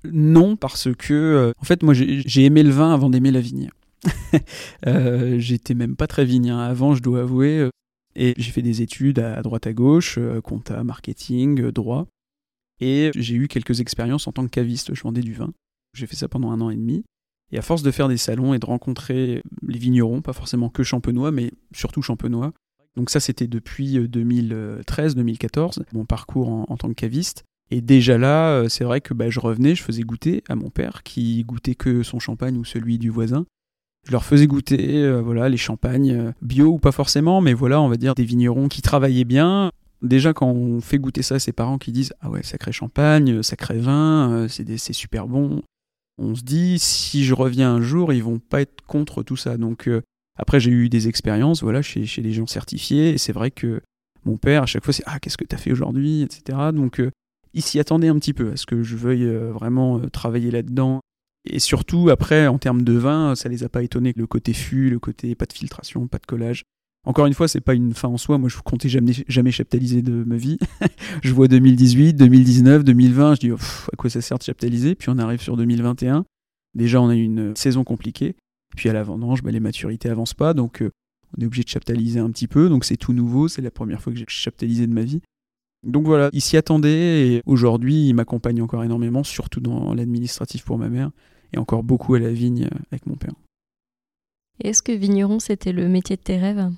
Non, 0.04 0.56
parce 0.56 0.94
que, 0.94 1.14
euh, 1.14 1.52
en 1.58 1.64
fait, 1.64 1.82
moi, 1.82 1.94
j'ai 1.94 2.44
aimé 2.44 2.62
le 2.62 2.70
vin 2.70 2.92
avant 2.92 3.11
d'aimer 3.11 3.30
la 3.30 3.40
vigne. 3.40 3.70
euh, 4.87 5.38
J'étais 5.38 5.75
même 5.75 5.96
pas 5.96 6.06
très 6.06 6.25
vigne 6.25 6.50
avant, 6.50 6.94
je 6.94 7.02
dois 7.02 7.23
avouer. 7.23 7.68
Et 8.16 8.34
j'ai 8.37 8.52
fait 8.52 8.62
des 8.62 8.80
études 8.80 9.18
à 9.18 9.42
droite 9.42 9.66
à 9.66 9.73
gauche, 9.73 10.20
compta, 10.44 10.84
marketing, 10.84 11.70
droit. 11.73 12.06
Et 12.80 13.11
j'ai 13.16 13.34
eu 13.34 13.49
quelques 13.49 13.80
expériences 13.80 14.28
en 14.28 14.32
tant 14.32 14.44
que 14.44 14.50
caviste. 14.50 14.94
Je 14.94 15.02
vendais 15.02 15.23
du 15.23 15.32
vin. 15.32 15.52
J'ai 15.94 16.06
fait 16.06 16.14
ça 16.14 16.28
pendant 16.28 16.52
un 16.52 16.61
an 16.61 16.70
et 16.70 16.76
demi. 16.76 17.04
Et 17.52 17.58
à 17.58 17.62
force 17.62 17.82
de 17.82 17.90
faire 17.90 18.08
des 18.08 18.16
salons 18.16 18.54
et 18.54 18.58
de 18.58 18.66
rencontrer 18.66 19.42
les 19.66 19.78
vignerons, 19.78 20.22
pas 20.22 20.32
forcément 20.32 20.70
que 20.70 20.82
champenois, 20.82 21.30
mais 21.30 21.52
surtout 21.72 22.02
champenois, 22.02 22.52
donc 22.96 23.10
ça 23.10 23.20
c'était 23.20 23.46
depuis 23.46 23.98
2013-2014, 23.98 25.80
euh, 25.80 25.84
mon 25.92 26.04
parcours 26.04 26.48
en, 26.48 26.76
tant 26.76 26.88
que 26.88 26.94
caviste. 26.94 27.44
Et 27.70 27.80
déjà 27.80 28.18
là, 28.18 28.50
euh, 28.50 28.68
c'est 28.68 28.84
vrai 28.84 29.00
que 29.00 29.14
bah, 29.14 29.30
je 29.30 29.40
revenais, 29.40 29.74
je 29.74 29.82
faisais 29.82 30.02
goûter 30.02 30.44
à 30.48 30.54
mon 30.54 30.70
père, 30.70 31.02
qui 31.02 31.42
goûtait 31.44 31.74
que 31.74 32.02
son 32.02 32.18
champagne 32.18 32.56
ou 32.56 32.64
celui 32.64 32.98
du 32.98 33.10
voisin. 33.10 33.46
Je 34.06 34.12
leur 34.12 34.24
faisais 34.24 34.46
goûter 34.46 35.02
euh, 35.02 35.22
voilà, 35.22 35.48
les 35.48 35.56
champagnes 35.56 36.32
bio 36.42 36.66
ou 36.66 36.78
pas 36.78 36.92
forcément, 36.92 37.40
mais 37.40 37.54
voilà, 37.54 37.80
on 37.80 37.88
va 37.88 37.96
dire 37.96 38.14
des 38.14 38.24
vignerons 38.24 38.68
qui 38.68 38.82
travaillaient 38.82 39.24
bien. 39.24 39.72
Déjà, 40.02 40.34
quand 40.34 40.48
on 40.48 40.80
fait 40.82 40.98
goûter 40.98 41.22
ça 41.22 41.36
à 41.36 41.38
ses 41.38 41.52
parents 41.52 41.78
qui 41.78 41.90
disent 41.90 42.12
Ah 42.20 42.28
ouais, 42.28 42.42
sacré 42.42 42.72
champagne, 42.72 43.42
sacré 43.42 43.78
vin, 43.78 44.46
c'est 44.48 44.92
super 44.92 45.26
bon 45.26 45.62
on 46.18 46.35
se 46.35 46.42
dit 46.42 46.78
si 46.78 47.25
je 47.25 47.35
reviens 47.35 47.75
un 47.75 47.80
jour, 47.80 48.12
ils 48.12 48.23
vont 48.23 48.38
pas 48.38 48.61
être 48.61 48.83
contre 48.87 49.23
tout 49.23 49.37
ça. 49.37 49.56
Donc 49.56 49.88
euh, 49.88 50.02
après 50.38 50.61
j'ai 50.61 50.71
eu 50.71 50.88
des 50.88 51.09
expériences 51.09 51.62
voilà 51.62 51.83
chez, 51.83 52.04
des 52.18 52.33
gens 52.33 52.47
certifiés 52.47 53.11
et 53.11 53.18
c'est 53.18 53.33
vrai 53.33 53.50
que 53.50 53.80
mon 54.25 54.37
père 54.37 54.62
à 54.62 54.66
chaque 54.66 54.85
fois 54.85 54.92
c'est 54.92 55.02
ah 55.06 55.18
qu'est-ce 55.18 55.37
que 55.37 55.44
tu 55.44 55.54
as 55.54 55.59
fait 55.59 55.73
aujourd'hui? 55.73 56.23
etc. 56.23 56.59
Donc 56.73 57.00
euh, 57.00 57.11
il 57.52 57.62
s'y 57.62 57.78
attendait 57.78 58.09
un 58.09 58.18
petit 58.18 58.33
peu 58.33 58.52
à 58.52 58.56
ce 58.56 58.66
que 58.66 58.83
je 58.83 58.97
veuille 58.97 59.25
euh, 59.25 59.52
vraiment 59.52 60.00
travailler 60.11 60.50
là-dedans. 60.50 61.00
Et 61.47 61.59
surtout 61.59 62.09
après 62.09 62.47
en 62.47 62.59
termes 62.59 62.83
de 62.83 62.94
vin, 62.94 63.35
ça 63.35 63.49
les 63.49 63.64
a 63.64 63.68
pas 63.68 63.83
étonnés 63.83 64.14
le 64.16 64.26
côté 64.26 64.52
fût, 64.54 64.88
le 64.88 64.99
côté 64.99 65.35
pas 65.35 65.47
de 65.47 65.52
filtration, 65.52 66.06
pas 66.06 66.18
de 66.18 66.26
collage. 66.26 66.62
Encore 67.06 67.26
une 67.26 67.34
fois, 67.34 67.49
c'est 67.49 67.61
pas 67.61 67.75
une 67.75 67.92
fin 67.92 68.08
en 68.08 68.16
soi. 68.16 68.38
Moi, 68.38 68.49
je 68.49 68.56
comptais 68.58 68.88
jamais, 68.88 69.12
jamais 69.28 69.50
chaptaliser 69.50 70.00
de 70.02 70.25
ma 70.25 70.37
vie. 70.37 70.58
je 71.23 71.32
vois 71.34 71.49
2018, 71.49 72.14
2019, 72.14 72.84
2020. 72.84 73.34
Je 73.34 73.40
dis, 73.40 73.50
à 73.50 73.96
quoi 73.96 74.08
ça 74.08 74.23
sert 74.23 74.38
de 74.38 74.42
chaptaliser? 74.42 74.94
Puis 74.94 75.11
on 75.11 75.18
arrive 75.18 75.40
sur 75.40 75.56
2021. 75.56 76.25
Déjà, 76.75 77.02
on 77.02 77.08
a 77.08 77.14
une 77.14 77.54
saison 77.56 77.84
compliquée. 77.84 78.37
Puis 78.75 78.88
à 78.88 78.92
la 78.92 79.02
vendange, 79.02 79.42
bah, 79.42 79.50
les 79.50 79.61
maturités 79.61 80.08
avancent 80.08 80.34
pas. 80.34 80.54
Donc, 80.54 80.82
euh, 80.82 80.90
on 81.37 81.42
est 81.42 81.46
obligé 81.46 81.62
de 81.62 81.68
chaptaliser 81.68 82.20
un 82.20 82.30
petit 82.30 82.49
peu. 82.49 82.68
Donc, 82.68 82.84
c'est 82.84 82.96
tout 82.96 83.12
nouveau. 83.12 83.49
C'est 83.49 83.62
la 83.62 83.70
première 83.70 84.00
fois 84.00 84.12
que 84.12 84.18
j'ai 84.18 84.25
chaptalisé 84.26 84.87
de 84.87 84.92
ma 84.92 85.02
vie. 85.02 85.20
Donc 85.84 86.06
voilà, 86.06 86.30
il 86.32 86.40
s'y 86.40 86.56
attendait. 86.56 87.28
Et 87.28 87.42
aujourd'hui, 87.46 88.08
il 88.08 88.14
m'accompagne 88.14 88.62
encore 88.62 88.82
énormément, 88.82 89.23
surtout 89.23 89.61
dans 89.61 89.92
l'administratif 89.94 90.64
pour 90.64 90.78
ma 90.78 90.88
mère. 90.88 91.11
Et 91.52 91.58
encore 91.58 91.84
beaucoup 91.84 92.14
à 92.14 92.18
la 92.18 92.32
vigne 92.32 92.68
avec 92.90 93.06
mon 93.06 93.14
père. 93.14 93.34
Est-ce 94.62 94.82
que 94.82 94.92
vigneron, 94.92 95.38
c'était 95.40 95.73
le 95.73 95.88
métier 95.88 96.16
de 96.16 96.23
tes 96.23 96.38
rêves? 96.38 96.70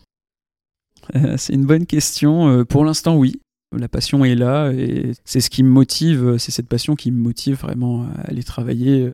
c'est 1.37 1.55
une 1.55 1.67
bonne 1.67 1.87
question. 1.87 2.49
Euh, 2.49 2.65
pour 2.65 2.85
l'instant, 2.85 3.17
oui. 3.17 3.41
La 3.77 3.89
passion 3.89 4.25
est 4.25 4.37
là 4.37 4.71
et 4.71 5.13
c'est 5.25 5.41
ce 5.41 5.51
qui 5.51 5.65
me 5.65 5.69
motive, 5.69 6.39
c'est 6.39 6.53
cette 6.53 6.69
passion 6.69 6.95
qui 6.95 7.11
me 7.11 7.21
motive 7.21 7.59
vraiment 7.59 8.05
à 8.05 8.29
aller 8.29 8.45
travailler, 8.45 9.11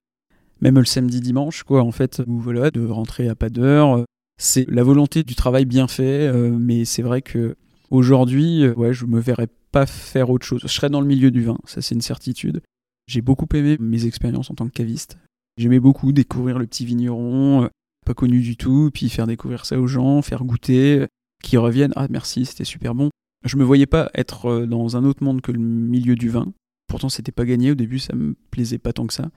même 0.61 0.78
le 0.78 0.84
samedi 0.84 1.20
dimanche, 1.20 1.62
quoi, 1.62 1.82
en 1.82 1.90
fait, 1.90 2.22
voilà, 2.26 2.70
de 2.70 2.87
rentrer 2.87 3.28
à 3.28 3.34
pas 3.34 3.49
d'heure. 3.49 4.04
C'est 4.38 4.68
la 4.68 4.82
volonté 4.82 5.22
du 5.22 5.34
travail 5.34 5.64
bien 5.64 5.88
fait, 5.88 6.28
euh, 6.28 6.50
mais 6.50 6.84
c'est 6.84 7.02
vrai 7.02 7.22
que 7.22 7.56
aujourd'hui, 7.90 8.68
ouais, 8.68 8.92
je 8.92 9.06
me 9.06 9.20
verrais 9.20 9.49
pas 9.72 9.87
faire 9.87 10.28
autre 10.28 10.46
chose. 10.46 10.61
Je 10.62 10.68
serais 10.68 10.90
dans 10.90 11.00
le 11.00 11.06
milieu 11.06 11.30
du 11.30 11.42
vin, 11.42 11.58
ça 11.64 11.80
c'est 11.80 11.94
une 11.94 12.02
certitude. 12.02 12.61
J'ai 13.08 13.22
beaucoup 13.22 13.49
aimé 13.54 13.78
mes 13.80 14.04
expériences 14.04 14.50
en 14.50 14.54
tant 14.54 14.66
que 14.66 14.72
caviste. 14.72 15.16
J'aimais 15.56 15.80
beaucoup 15.80 16.12
découvrir 16.12 16.58
le 16.58 16.66
petit 16.66 16.84
vigneron, 16.84 17.68
pas 18.04 18.14
connu 18.14 18.40
du 18.40 18.56
tout, 18.56 18.90
puis 18.92 19.08
faire 19.08 19.26
découvrir 19.26 19.64
ça 19.64 19.78
aux 19.80 19.87
gens, 19.87 20.22
faire 20.22 20.44
goûter, 20.44 21.06
qui 21.42 21.56
reviennent 21.56 21.92
ah 21.96 22.06
merci 22.11 22.46
c'était 22.46 22.64
super 22.64 22.94
bon. 22.94 23.11
Je 23.44 23.56
me 23.56 23.64
voyais 23.64 23.87
pas 23.87 24.11
être 24.14 24.46
euh, 24.46 24.66
dans 24.66 24.96
un 24.96 25.04
autre 25.04 25.22
monde 25.22 25.40
que 25.40 25.52
le 25.52 25.58
milieu 25.58 26.14
du 26.14 26.28
vin. 26.28 26.52
Pourtant 26.87 27.08
c'était 27.08 27.32
pas 27.32 27.44
gagné 27.44 27.72
au 27.72 27.75
début 27.75 27.99
ça 27.99 28.14
me 28.14 28.34
plaisait 28.50 28.78
pas 28.78 28.92
tant 28.92 29.06
que 29.06 29.14
ça. 29.14 29.30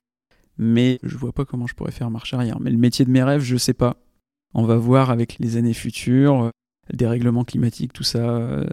Mais 0.58 1.00
je 1.04 1.18
vois 1.18 1.34
pas 1.34 1.46
comment 1.46 1.68
je 1.68 1.74
pourrais 1.74 1.92
faire 1.92 2.10
marche 2.10 2.34
arrière. 2.34 2.60
Mais 2.62 2.72
le 2.72 2.78
métier 2.78 3.06
de 3.06 3.12
mes 3.12 3.24
rêves 3.24 3.42
je 3.42 3.58
sais 3.58 3.74
pas. 3.74 3.98
On 4.54 4.64
va 4.64 4.78
voir 4.78 5.10
avec 5.10 5.38
les 5.40 5.58
années 5.58 5.74
futures 5.74 6.44
euh, 6.44 6.50
des 6.94 7.08
règlements 7.08 7.44
climatiques 7.44 7.94
tout 7.94 8.04
ça 8.04 8.20
euh, 8.20 8.66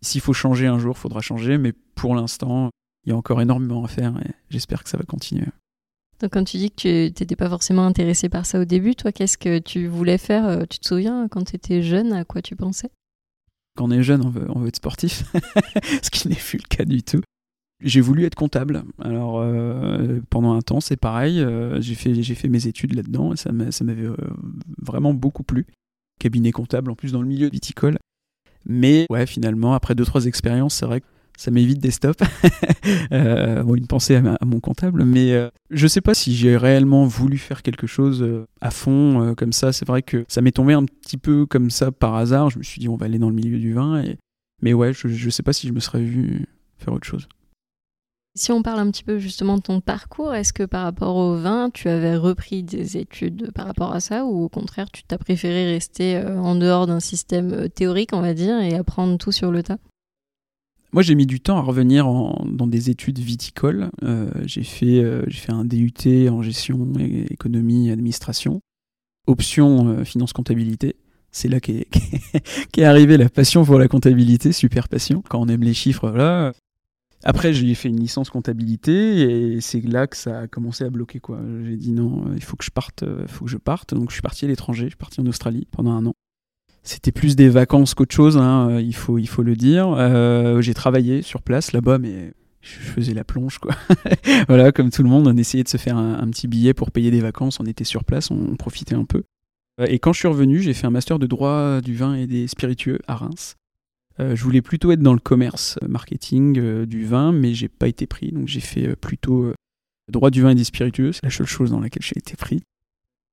s'il 0.00 0.20
faut 0.20 0.32
changer 0.32 0.66
un 0.66 0.78
jour 0.78 0.98
faudra 0.98 1.20
changer. 1.20 1.58
Mais 1.58 1.72
pour 1.94 2.14
l'instant 2.14 2.70
il 3.04 3.10
y 3.10 3.12
a 3.12 3.16
encore 3.16 3.40
énormément 3.40 3.84
à 3.84 3.88
faire 3.88 4.16
et 4.18 4.30
j'espère 4.50 4.82
que 4.82 4.90
ça 4.90 4.96
va 4.96 5.04
continuer 5.04 5.46
donc 6.22 6.32
quand 6.32 6.44
tu 6.44 6.56
dis 6.56 6.70
que 6.70 6.76
tu 6.80 6.88
n'étais 6.88 7.36
pas 7.36 7.48
forcément 7.48 7.84
intéressé 7.84 8.28
par 8.28 8.46
ça 8.46 8.60
au 8.60 8.64
début, 8.64 8.94
toi, 8.94 9.10
qu'est-ce 9.12 9.36
que 9.36 9.58
tu 9.58 9.88
voulais 9.88 10.18
faire 10.18 10.46
euh, 10.46 10.64
Tu 10.70 10.78
te 10.78 10.86
souviens 10.86 11.26
quand 11.28 11.44
tu 11.44 11.56
étais 11.56 11.82
jeune, 11.82 12.12
à 12.12 12.24
quoi 12.24 12.40
tu 12.40 12.54
pensais? 12.54 12.90
Quand 13.76 13.86
on 13.86 13.90
est 13.90 14.02
jeune, 14.02 14.24
on 14.24 14.30
veut, 14.30 14.46
on 14.50 14.60
veut 14.60 14.68
être 14.68 14.76
sportif, 14.76 15.24
ce 16.02 16.10
qui 16.10 16.28
n'est 16.28 16.36
plus 16.36 16.58
le 16.58 16.68
cas 16.68 16.84
du 16.84 17.02
tout. 17.02 17.22
J'ai 17.82 18.00
voulu 18.00 18.24
être 18.24 18.36
comptable. 18.36 18.84
Alors 19.00 19.40
euh, 19.40 20.20
pendant 20.30 20.52
un 20.52 20.60
temps, 20.62 20.80
c'est 20.80 20.96
pareil. 20.96 21.40
Euh, 21.40 21.80
j'ai 21.80 21.94
fait, 21.94 22.48
mes 22.48 22.66
études 22.68 22.94
là-dedans 22.94 23.32
et 23.32 23.36
ça 23.36 23.50
m'avait 23.50 24.08
vraiment 24.80 25.12
beaucoup 25.12 25.42
plu. 25.42 25.66
Cabinet 26.20 26.52
comptable, 26.52 26.92
en 26.92 26.94
plus 26.94 27.10
dans 27.10 27.22
le 27.22 27.26
milieu 27.26 27.48
viticole. 27.50 27.98
Mais 28.64 29.06
ouais, 29.10 29.26
finalement, 29.26 29.74
après 29.74 29.96
deux 29.96 30.04
trois 30.04 30.26
expériences, 30.26 30.74
c'est 30.74 30.86
vrai 30.86 31.00
que 31.00 31.06
ça 31.36 31.50
m'évite 31.50 31.78
des 31.78 31.90
stops. 31.90 32.22
euh, 33.12 33.62
bon, 33.62 33.74
une 33.74 33.86
pensée 33.86 34.16
à, 34.16 34.44
mon 34.44 34.60
comptable, 34.60 35.04
mais 35.04 35.32
euh, 35.32 35.50
je 35.70 35.86
sais 35.86 36.00
pas 36.00 36.14
si 36.14 36.34
j'ai 36.34 36.56
réellement 36.56 37.06
voulu 37.06 37.38
faire 37.38 37.62
quelque 37.62 37.86
chose 37.86 38.22
euh, 38.22 38.46
à 38.60 38.70
fond 38.70 39.22
euh, 39.22 39.34
comme 39.34 39.52
ça. 39.52 39.72
C'est 39.72 39.86
vrai 39.86 40.02
que 40.02 40.24
ça 40.28 40.40
m'est 40.40 40.52
tombé 40.52 40.74
un 40.74 40.84
petit 40.84 41.18
peu 41.18 41.46
comme 41.46 41.70
ça 41.70 41.90
par 41.90 42.14
hasard. 42.14 42.50
Je 42.50 42.58
me 42.58 42.62
suis 42.62 42.80
dit 42.80 42.88
on 42.88 42.96
va 42.96 43.06
aller 43.06 43.18
dans 43.18 43.30
le 43.30 43.34
milieu 43.34 43.58
du 43.58 43.72
vin, 43.72 44.02
mais 44.60 44.72
ouais, 44.72 44.92
je, 44.92 45.08
je 45.08 45.30
sais 45.30 45.42
pas 45.42 45.52
si 45.52 45.66
je 45.66 45.72
me 45.72 45.80
serais 45.80 46.02
vu 46.02 46.46
faire 46.78 46.92
autre 46.94 47.06
chose. 47.06 47.28
Si 48.34 48.50
on 48.50 48.62
parle 48.62 48.78
un 48.78 48.90
petit 48.90 49.04
peu 49.04 49.18
justement 49.18 49.58
de 49.58 49.62
ton 49.62 49.82
parcours, 49.82 50.34
est-ce 50.34 50.54
que 50.54 50.62
par 50.62 50.84
rapport 50.84 51.16
au 51.16 51.36
vin, 51.36 51.68
tu 51.68 51.90
avais 51.90 52.16
repris 52.16 52.62
des 52.62 52.96
études 52.96 53.50
par 53.52 53.66
rapport 53.66 53.92
à 53.92 54.00
ça 54.00 54.24
ou 54.24 54.44
au 54.44 54.48
contraire, 54.48 54.90
tu 54.90 55.02
t'as 55.04 55.18
préféré 55.18 55.66
rester 55.66 56.18
en 56.18 56.54
dehors 56.54 56.86
d'un 56.86 57.00
système 57.00 57.68
théorique, 57.68 58.14
on 58.14 58.22
va 58.22 58.32
dire, 58.32 58.58
et 58.58 58.74
apprendre 58.74 59.18
tout 59.18 59.32
sur 59.32 59.50
le 59.50 59.62
tas? 59.62 59.76
Moi, 60.92 61.02
j'ai 61.02 61.14
mis 61.14 61.26
du 61.26 61.40
temps 61.40 61.56
à 61.56 61.62
revenir 61.62 62.06
dans 62.44 62.66
des 62.66 62.90
études 62.90 63.18
viticoles. 63.18 63.90
Euh, 64.02 64.30
j'ai 64.44 64.62
fait, 64.62 65.02
euh, 65.02 65.24
fait 65.30 65.52
un 65.52 65.64
DUT 65.64 66.28
en 66.28 66.42
gestion, 66.42 66.92
économie 67.30 67.90
administration. 67.90 68.60
Option 69.26 69.88
euh, 69.88 70.04
finance 70.04 70.34
comptabilité. 70.34 70.96
C'est 71.30 71.48
là 71.48 71.60
qu'est 71.60 71.86
est 72.76 72.84
arrivée 72.84 73.16
la 73.16 73.30
passion 73.30 73.64
pour 73.64 73.78
la 73.78 73.88
comptabilité, 73.88 74.52
super 74.52 74.88
passion. 74.88 75.22
Quand 75.26 75.40
on 75.40 75.48
aime 75.48 75.62
les 75.62 75.72
chiffres, 75.72 76.10
voilà. 76.10 76.52
Après, 77.24 77.54
j'ai 77.54 77.74
fait 77.74 77.88
une 77.88 78.00
licence 78.00 78.28
comptabilité 78.28 79.54
et 79.54 79.60
c'est 79.62 79.80
là 79.80 80.06
que 80.06 80.16
ça 80.16 80.40
a 80.40 80.46
commencé 80.46 80.84
à 80.84 80.90
bloquer. 80.90 81.20
quoi. 81.20 81.40
J'ai 81.64 81.76
dit 81.76 81.92
non, 81.92 82.34
il 82.34 82.42
faut 82.42 82.56
que 82.56 82.64
je 82.64 82.70
parte, 82.70 83.02
il 83.02 83.28
faut 83.28 83.46
que 83.46 83.50
je 83.50 83.56
parte. 83.56 83.94
Donc 83.94 84.10
je 84.10 84.14
suis 84.14 84.22
parti 84.22 84.44
à 84.44 84.48
l'étranger, 84.48 84.84
je 84.84 84.88
suis 84.90 84.96
parti 84.96 85.22
en 85.22 85.26
Australie 85.26 85.66
pendant 85.70 85.92
un 85.92 86.04
an. 86.04 86.14
C'était 86.82 87.12
plus 87.12 87.36
des 87.36 87.48
vacances 87.48 87.94
qu'autre 87.94 88.14
chose, 88.14 88.36
hein, 88.36 88.70
euh, 88.70 88.80
il, 88.80 88.92
faut, 88.94 89.16
le 89.42 89.54
dire. 89.54 89.94
Euh, 89.96 90.60
j'ai 90.60 90.74
travaillé 90.74 91.22
sur 91.22 91.40
place 91.42 91.72
là-bas, 91.72 91.98
mais 91.98 92.32
je 92.60 92.72
faisais 92.78 93.14
la 93.14 93.22
plonge, 93.22 93.58
quoi. 93.58 93.74
voilà, 94.48 94.72
comme 94.72 94.90
tout 94.90 95.04
le 95.04 95.08
monde, 95.08 95.28
on 95.28 95.36
essayait 95.36 95.62
de 95.62 95.68
se 95.68 95.76
faire 95.76 95.96
un, 95.96 96.28
petit 96.30 96.48
billet 96.48 96.74
pour 96.74 96.90
payer 96.90 97.12
des 97.12 97.20
vacances. 97.20 97.60
On 97.60 97.66
était 97.66 97.84
sur 97.84 98.02
place, 98.04 98.32
on, 98.32 98.56
profitait 98.56 98.96
un 98.96 99.04
peu. 99.04 99.22
Euh, 99.80 99.86
et 99.88 100.00
quand 100.00 100.12
je 100.12 100.18
suis 100.18 100.28
revenu, 100.28 100.60
j'ai 100.60 100.74
fait 100.74 100.86
un 100.86 100.90
master 100.90 101.20
de 101.20 101.26
droit 101.26 101.80
du 101.80 101.94
vin 101.94 102.14
et 102.14 102.26
des 102.26 102.48
spiritueux 102.48 102.98
à 103.06 103.14
Reims. 103.14 103.54
je 104.18 104.42
voulais 104.42 104.62
plutôt 104.62 104.90
être 104.90 105.02
dans 105.02 105.14
le 105.14 105.20
commerce, 105.20 105.78
marketing 105.86 106.84
du 106.84 107.04
vin, 107.04 107.30
mais 107.30 107.54
j'ai 107.54 107.68
pas 107.68 107.86
été 107.86 108.06
pris. 108.06 108.32
Donc 108.32 108.48
j'ai 108.48 108.60
fait 108.60 108.96
plutôt 108.96 109.52
droit 110.08 110.30
du 110.30 110.42
vin 110.42 110.50
et 110.50 110.56
des 110.56 110.64
spiritueux. 110.64 111.12
C'est 111.12 111.24
la 111.24 111.30
seule 111.30 111.46
chose 111.46 111.70
dans 111.70 111.80
laquelle 111.80 112.02
j'ai 112.02 112.18
été 112.18 112.34
pris. 112.36 112.60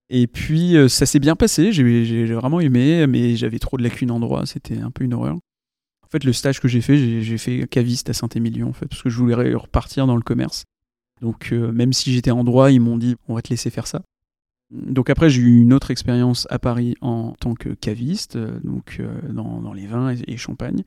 Et 0.10 0.28
puis 0.28 0.75
euh, 0.75 0.88
ça 0.88 1.06
s'est 1.06 1.20
bien 1.20 1.36
passé, 1.36 1.72
j'ai 1.72 2.25
vraiment 2.34 2.60
aimé, 2.60 3.06
mais 3.08 3.36
j'avais 3.36 3.60
trop 3.60 3.78
de 3.78 3.84
lacunes 3.84 4.12
en 4.12 4.20
droit, 4.20 4.46
c'était 4.46 4.80
un 4.80 4.89
peu 4.89 5.04
une 5.04 5.13
horreur. 5.13 5.36
En 5.36 6.08
fait, 6.10 6.24
le 6.24 6.34
stage 6.34 6.60
que 6.60 6.68
j'ai 6.68 6.82
fait, 6.82 7.22
j'ai 7.22 7.38
fait 7.38 7.68
caviste 7.68 8.10
à 8.10 8.13
Saint-Émilion, 8.13 8.70
en 8.70 8.74
fait, 8.74 8.88
parce 8.88 9.04
que 9.04 9.10
je 9.10 9.18
voulais 9.18 9.54
repartir 9.54 10.08
dans 10.08 10.16
le 10.16 10.24
commerce. 10.24 10.63
Donc 11.22 11.50
euh, 11.51 11.72
même 11.72 11.94
si 11.94 12.12
j'étais 12.12 12.32
en 12.32 12.44
droit, 12.44 12.72
ils 12.72 12.80
m'ont 12.80 12.98
dit 12.98 13.16
on 13.28 13.36
va 13.36 13.44
te 13.44 13.50
laisser 13.50 13.70
faire 13.70 13.86
ça. 13.86 14.01
Donc 14.72 15.10
après, 15.12 15.30
j'ai 15.30 15.42
eu 15.42 15.62
une 15.62 15.74
autre 15.74 15.92
expérience 15.92 16.48
à 16.50 16.58
Paris 16.58 16.96
en 17.01 17.34
tant 17.39 17.54
que 17.54 17.70
caviste, 17.70 18.38
donc 18.38 19.01
dans, 19.28 19.74
les 19.74 19.88
vins 19.88 20.13
et, 20.28 20.38
champagne. 20.38 20.84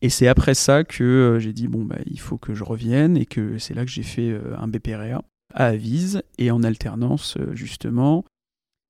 Et 0.00 0.08
c'est 0.08 0.28
après 0.28 0.54
ça 0.54 0.82
que 0.82 1.38
j'ai 1.38 1.52
dit 1.52 1.68
bon 1.68 1.84
bah 1.84 1.98
il 2.06 2.18
faut 2.18 2.38
que 2.38 2.54
je 2.54 2.64
revienne 2.64 3.18
et 3.18 3.26
que 3.26 3.58
c'est 3.58 3.74
là 3.74 3.84
que 3.84 3.90
j'ai 3.90 4.02
fait 4.02 4.34
un 4.58 4.66
BPREA 4.66 5.22
à 5.54 5.66
Avise 5.66 6.22
et 6.38 6.50
en 6.50 6.62
alternance 6.62 7.36
justement. 7.52 8.24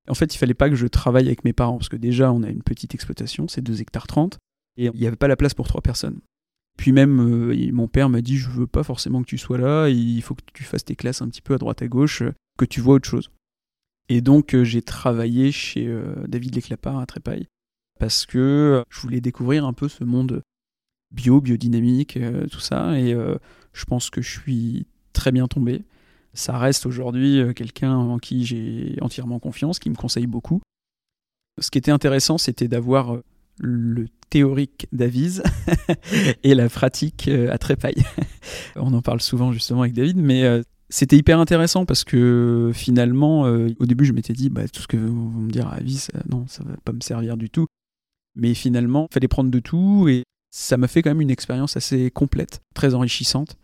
En 0.08 0.14
fait, 0.14 0.34
il 0.34 0.38
fallait 0.38 0.54
pas 0.54 0.68
que 0.68 0.76
je 0.76 0.86
travaille 0.86 1.26
avec 1.26 1.44
mes 1.44 1.52
parents 1.52 1.78
parce 1.78 1.88
que 1.88 1.96
déjà 1.96 2.32
on 2.32 2.42
a 2.42 2.48
une 2.48 2.62
petite 2.62 2.94
exploitation, 2.94 3.46
c'est 3.48 3.62
2 3.62 3.80
hectares 3.80 4.06
30 4.06 4.38
et 4.76 4.86
il 4.86 5.00
n'y 5.00 5.06
avait 5.06 5.16
pas 5.16 5.28
la 5.28 5.36
place 5.36 5.54
pour 5.54 5.68
trois 5.68 5.82
personnes. 5.82 6.20
Puis 6.76 6.92
même, 6.92 7.20
euh, 7.20 7.70
mon 7.72 7.86
père 7.86 8.08
m'a 8.08 8.22
dit, 8.22 8.36
je 8.36 8.48
veux 8.48 8.66
pas 8.66 8.82
forcément 8.82 9.22
que 9.22 9.28
tu 9.28 9.38
sois 9.38 9.58
là, 9.58 9.88
il 9.88 10.22
faut 10.22 10.34
que 10.34 10.42
tu 10.52 10.64
fasses 10.64 10.84
tes 10.84 10.96
classes 10.96 11.22
un 11.22 11.28
petit 11.28 11.42
peu 11.42 11.54
à 11.54 11.58
droite 11.58 11.82
à 11.82 11.88
gauche, 11.88 12.22
euh, 12.22 12.32
que 12.58 12.64
tu 12.64 12.80
vois 12.80 12.94
autre 12.94 13.08
chose. 13.08 13.30
Et 14.08 14.20
donc 14.20 14.54
euh, 14.54 14.64
j'ai 14.64 14.82
travaillé 14.82 15.52
chez 15.52 15.88
David 16.26 16.54
Léclapard 16.54 16.98
à 16.98 17.06
Trépaille, 17.06 17.46
parce 18.00 18.26
que 18.26 18.82
je 18.88 19.00
voulais 19.00 19.20
découvrir 19.20 19.64
un 19.64 19.72
peu 19.72 19.88
ce 19.88 20.04
monde 20.04 20.42
bio, 21.12 21.40
biodynamique, 21.40 22.18
tout 22.50 22.60
ça, 22.60 22.98
et 22.98 23.14
je 23.72 23.84
pense 23.84 24.10
que 24.10 24.22
je 24.22 24.40
suis 24.40 24.86
très 25.12 25.30
bien 25.30 25.46
tombé. 25.46 25.82
Ça 26.34 26.56
reste 26.58 26.86
aujourd'hui 26.86 27.42
quelqu'un 27.54 27.94
en 27.94 28.18
qui 28.18 28.46
j'ai 28.46 28.96
entièrement 29.00 29.38
confiance, 29.38 29.78
qui 29.78 29.90
me 29.90 29.94
conseille 29.94 30.26
beaucoup. 30.26 30.60
Ce 31.60 31.70
qui 31.70 31.78
était 31.78 31.90
intéressant, 31.90 32.38
c'était 32.38 32.68
d'avoir 32.68 33.18
le 33.58 34.06
théorique 34.30 34.86
d'Avise 34.92 35.42
et 36.42 36.54
la 36.54 36.68
pratique 36.68 37.28
euh, 37.28 37.52
à 37.52 37.58
Trépaille. 37.58 38.02
On 38.76 38.94
en 38.94 39.02
parle 39.02 39.20
souvent 39.20 39.52
justement 39.52 39.82
avec 39.82 39.92
David, 39.92 40.16
mais 40.16 40.44
euh, 40.44 40.62
c'était 40.88 41.16
hyper 41.16 41.38
intéressant 41.38 41.84
parce 41.84 42.04
que 42.04 42.70
finalement, 42.74 43.46
euh, 43.46 43.68
au 43.78 43.86
début, 43.86 44.04
je 44.04 44.12
m'étais 44.12 44.32
dit, 44.32 44.48
bah, 44.48 44.66
tout 44.68 44.82
ce 44.82 44.88
que 44.88 44.96
vous 44.96 45.40
me 45.40 45.50
dire 45.50 45.68
à 45.68 45.74
Avise, 45.74 46.10
non, 46.30 46.46
ça 46.48 46.64
va 46.64 46.74
pas 46.84 46.92
me 46.92 47.00
servir 47.00 47.36
du 47.36 47.50
tout. 47.50 47.66
Mais 48.34 48.54
finalement, 48.54 49.06
il 49.10 49.14
fallait 49.14 49.28
prendre 49.28 49.50
de 49.50 49.58
tout 49.58 50.08
et 50.08 50.24
ça 50.50 50.78
m'a 50.78 50.88
fait 50.88 51.02
quand 51.02 51.10
même 51.10 51.20
une 51.20 51.30
expérience 51.30 51.76
assez 51.76 52.10
complète, 52.10 52.60
très 52.74 52.94
enrichissante. 52.94 53.56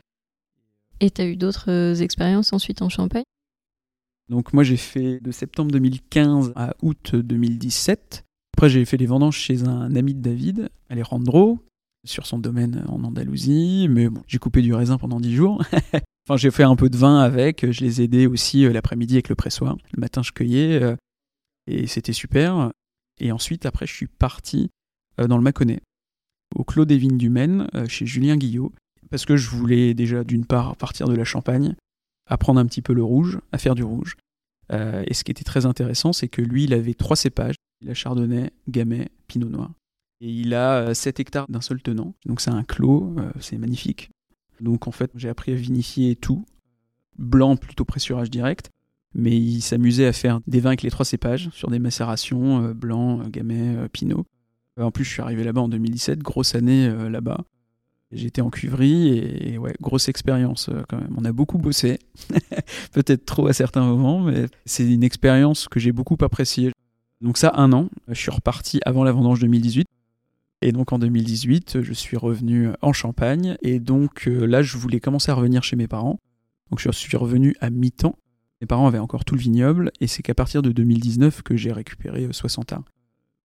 Et 1.00 1.10
tu 1.10 1.22
as 1.22 1.26
eu 1.26 1.36
d'autres 1.36 2.02
expériences 2.02 2.52
ensuite 2.52 2.82
en 2.82 2.88
Champagne? 2.88 3.24
Donc 4.28 4.52
moi 4.52 4.62
j'ai 4.62 4.76
fait 4.76 5.20
de 5.20 5.30
septembre 5.30 5.70
2015 5.70 6.52
à 6.54 6.74
août 6.82 7.14
2017 7.14 8.24
après, 8.58 8.70
j'ai 8.70 8.84
fait 8.84 8.96
les 8.96 9.06
vendanges 9.06 9.36
chez 9.36 9.62
un 9.62 9.94
ami 9.94 10.14
de 10.14 10.20
David, 10.20 10.68
Alejandro, 10.88 11.60
sur 12.04 12.26
son 12.26 12.40
domaine 12.40 12.84
en 12.88 13.04
Andalousie, 13.04 13.86
mais 13.88 14.08
bon, 14.08 14.20
j'ai 14.26 14.38
coupé 14.38 14.62
du 14.62 14.74
raisin 14.74 14.98
pendant 14.98 15.20
dix 15.20 15.32
jours. 15.32 15.62
enfin, 16.26 16.36
j'ai 16.36 16.50
fait 16.50 16.64
un 16.64 16.74
peu 16.74 16.90
de 16.90 16.96
vin 16.96 17.20
avec, 17.20 17.70
je 17.70 17.84
les 17.84 18.02
aidais 18.02 18.26
aussi 18.26 18.64
euh, 18.64 18.72
l'après-midi 18.72 19.14
avec 19.14 19.28
le 19.28 19.36
pressoir. 19.36 19.76
Le 19.92 20.00
matin, 20.00 20.24
je 20.24 20.32
cueillais, 20.32 20.82
euh, 20.82 20.96
et 21.68 21.86
c'était 21.86 22.12
super. 22.12 22.72
Et 23.20 23.30
ensuite, 23.30 23.64
après, 23.64 23.86
je 23.86 23.94
suis 23.94 24.08
parti 24.08 24.70
euh, 25.20 25.28
dans 25.28 25.36
le 25.36 25.44
Mâconnais, 25.44 25.78
au 26.56 26.64
Clos 26.64 26.84
des 26.84 26.98
Vignes 26.98 27.16
du 27.16 27.30
Maine, 27.30 27.68
chez 27.86 28.06
Julien 28.06 28.36
Guillot, 28.36 28.72
parce 29.10 29.24
que 29.24 29.36
je 29.36 29.50
voulais 29.50 29.94
déjà, 29.94 30.24
d'une 30.24 30.44
part, 30.44 30.76
partir 30.76 31.08
de 31.08 31.14
la 31.14 31.24
Champagne, 31.24 31.74
apprendre 32.26 32.60
un 32.60 32.66
petit 32.66 32.82
peu 32.82 32.92
le 32.92 33.02
rouge, 33.02 33.38
à 33.52 33.58
faire 33.58 33.74
du 33.74 33.82
rouge. 33.82 34.16
et 34.70 35.14
ce 35.14 35.24
qui 35.24 35.30
était 35.30 35.44
très 35.44 35.66
intéressant, 35.66 36.12
c'est 36.12 36.28
que 36.28 36.42
lui, 36.42 36.64
il 36.64 36.74
avait 36.74 36.94
trois 36.94 37.16
cépages. 37.16 37.56
Il 37.80 37.90
a 37.90 37.94
Chardonnay, 37.94 38.50
Gamay, 38.68 39.08
Pinot 39.28 39.48
Noir. 39.48 39.70
Et 40.20 40.30
il 40.30 40.54
a 40.54 40.94
7 40.94 41.18
euh, 41.18 41.22
hectares 41.22 41.46
d'un 41.48 41.60
seul 41.60 41.80
tenant. 41.80 42.14
Donc 42.26 42.40
c'est 42.40 42.50
un 42.50 42.64
clos, 42.64 43.14
euh, 43.18 43.30
c'est 43.40 43.58
magnifique. 43.58 44.10
Donc 44.60 44.88
en 44.88 44.90
fait, 44.90 45.10
j'ai 45.14 45.28
appris 45.28 45.52
à 45.52 45.54
vinifier 45.54 46.16
tout. 46.16 46.44
Blanc 47.18 47.56
plutôt 47.56 47.84
pressurage 47.84 48.30
direct. 48.30 48.70
Mais 49.14 49.36
il 49.36 49.62
s'amusait 49.62 50.06
à 50.06 50.12
faire 50.12 50.40
des 50.46 50.60
vins 50.60 50.70
avec 50.70 50.82
les 50.82 50.90
trois 50.90 51.04
cépages 51.04 51.48
sur 51.50 51.70
des 51.70 51.78
macérations, 51.78 52.64
euh, 52.64 52.74
blanc, 52.74 53.22
gamay, 53.28 53.88
pinot. 53.92 54.24
En 54.78 54.90
plus, 54.90 55.04
je 55.04 55.10
suis 55.10 55.22
arrivé 55.22 55.42
là-bas 55.42 55.62
en 55.62 55.68
2017, 55.68 56.20
grosse 56.20 56.54
année 56.54 56.88
là-bas. 57.10 57.44
J'étais 58.10 58.40
en 58.40 58.48
cuivrerie 58.48 59.18
et, 59.18 59.58
ouais, 59.58 59.74
grosse 59.82 60.08
expérience 60.08 60.70
quand 60.88 60.98
même. 60.98 61.14
On 61.16 61.24
a 61.24 61.32
beaucoup 61.32 61.58
bossé, 61.58 61.98
peut-être 62.92 63.26
trop 63.26 63.48
à 63.48 63.52
certains 63.52 63.84
moments, 63.84 64.20
mais 64.20 64.46
c'est 64.64 64.90
une 64.90 65.02
expérience 65.02 65.68
que 65.68 65.78
j'ai 65.78 65.92
beaucoup 65.92 66.16
appréciée. 66.22 66.72
Donc 67.20 67.36
ça, 67.38 67.52
un 67.54 67.72
an. 67.72 67.88
Je 68.08 68.14
suis 68.14 68.30
reparti 68.30 68.80
avant 68.84 69.04
la 69.04 69.12
vendange 69.12 69.40
2018. 69.40 69.86
Et 70.60 70.72
donc 70.72 70.92
en 70.92 70.98
2018, 70.98 71.82
je 71.82 71.92
suis 71.92 72.16
revenu 72.16 72.70
en 72.82 72.92
Champagne. 72.92 73.56
Et 73.62 73.78
donc 73.78 74.26
euh, 74.26 74.46
là, 74.46 74.62
je 74.62 74.76
voulais 74.76 75.00
commencer 75.00 75.30
à 75.30 75.34
revenir 75.34 75.62
chez 75.62 75.76
mes 75.76 75.86
parents. 75.86 76.18
Donc 76.70 76.80
je 76.80 76.90
suis 76.90 77.16
revenu 77.16 77.54
à 77.60 77.70
mi-temps. 77.70 78.16
Mes 78.60 78.66
parents 78.66 78.86
avaient 78.88 78.98
encore 78.98 79.24
tout 79.24 79.34
le 79.34 79.40
vignoble. 79.40 79.92
Et 80.00 80.06
c'est 80.06 80.22
qu'à 80.22 80.34
partir 80.34 80.62
de 80.62 80.72
2019 80.72 81.42
que 81.42 81.56
j'ai 81.56 81.72
récupéré 81.72 82.28
60 82.30 82.72
euh, 82.72 82.76
arts. 82.76 82.84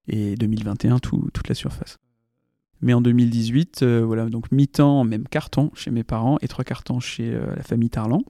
Et 0.06 0.34
2021, 0.34 0.98
toute 0.98 1.48
la 1.48 1.54
surface. 1.54 1.98
Mais 2.84 2.92
en 2.92 3.00
2018, 3.00 3.82
euh, 3.82 4.04
voilà, 4.04 4.28
donc 4.28 4.52
mi-temps, 4.52 5.04
même 5.04 5.26
carton 5.26 5.70
chez 5.74 5.90
mes 5.90 6.04
parents 6.04 6.38
et 6.42 6.48
trois 6.48 6.64
cartons 6.64 7.00
chez 7.00 7.32
la 7.32 7.62
famille 7.62 7.90
Tarlan. 7.90 8.22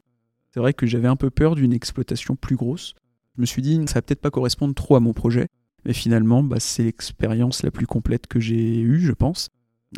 C'est 0.52 0.60
vrai 0.60 0.72
que 0.72 0.86
j'avais 0.86 1.08
un 1.08 1.16
peu 1.16 1.28
peur 1.28 1.56
d'une 1.56 1.72
exploitation 1.72 2.36
plus 2.36 2.54
grosse. 2.54 2.94
Je 3.36 3.40
me 3.40 3.46
suis 3.46 3.60
dit, 3.60 3.80
ça 3.86 3.94
va 3.94 4.02
peut-être 4.02 4.20
pas 4.20 4.30
correspondre 4.30 4.74
trop 4.74 4.94
à 4.94 5.00
mon 5.00 5.12
projet. 5.12 5.48
Mais 5.84 5.92
finalement, 5.92 6.42
bah, 6.42 6.60
c'est 6.60 6.84
l'expérience 6.84 7.64
la 7.64 7.72
plus 7.72 7.86
complète 7.86 8.28
que 8.28 8.38
j'ai 8.40 8.80
eue, 8.80 9.00
je 9.00 9.12
pense. 9.12 9.48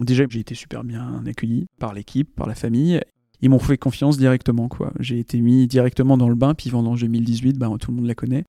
Déjà, 0.00 0.24
j'ai 0.28 0.40
été 0.40 0.54
super 0.54 0.84
bien 0.84 1.22
accueilli 1.26 1.66
par 1.78 1.94
l'équipe, 1.94 2.34
par 2.34 2.46
la 2.46 2.54
famille. 2.54 3.00
Ils 3.42 3.50
m'ont 3.50 3.58
fait 3.58 3.76
confiance 3.76 4.16
directement. 4.16 4.68
quoi. 4.68 4.92
J'ai 4.98 5.18
été 5.18 5.40
mis 5.40 5.66
directement 5.66 6.16
dans 6.16 6.30
le 6.30 6.34
bain, 6.34 6.54
puis 6.54 6.70
vendange 6.70 7.02
2018, 7.02 7.58
bah, 7.58 7.70
tout 7.78 7.90
le 7.90 7.96
monde 7.98 8.06
la 8.06 8.14
connaît. 8.14 8.44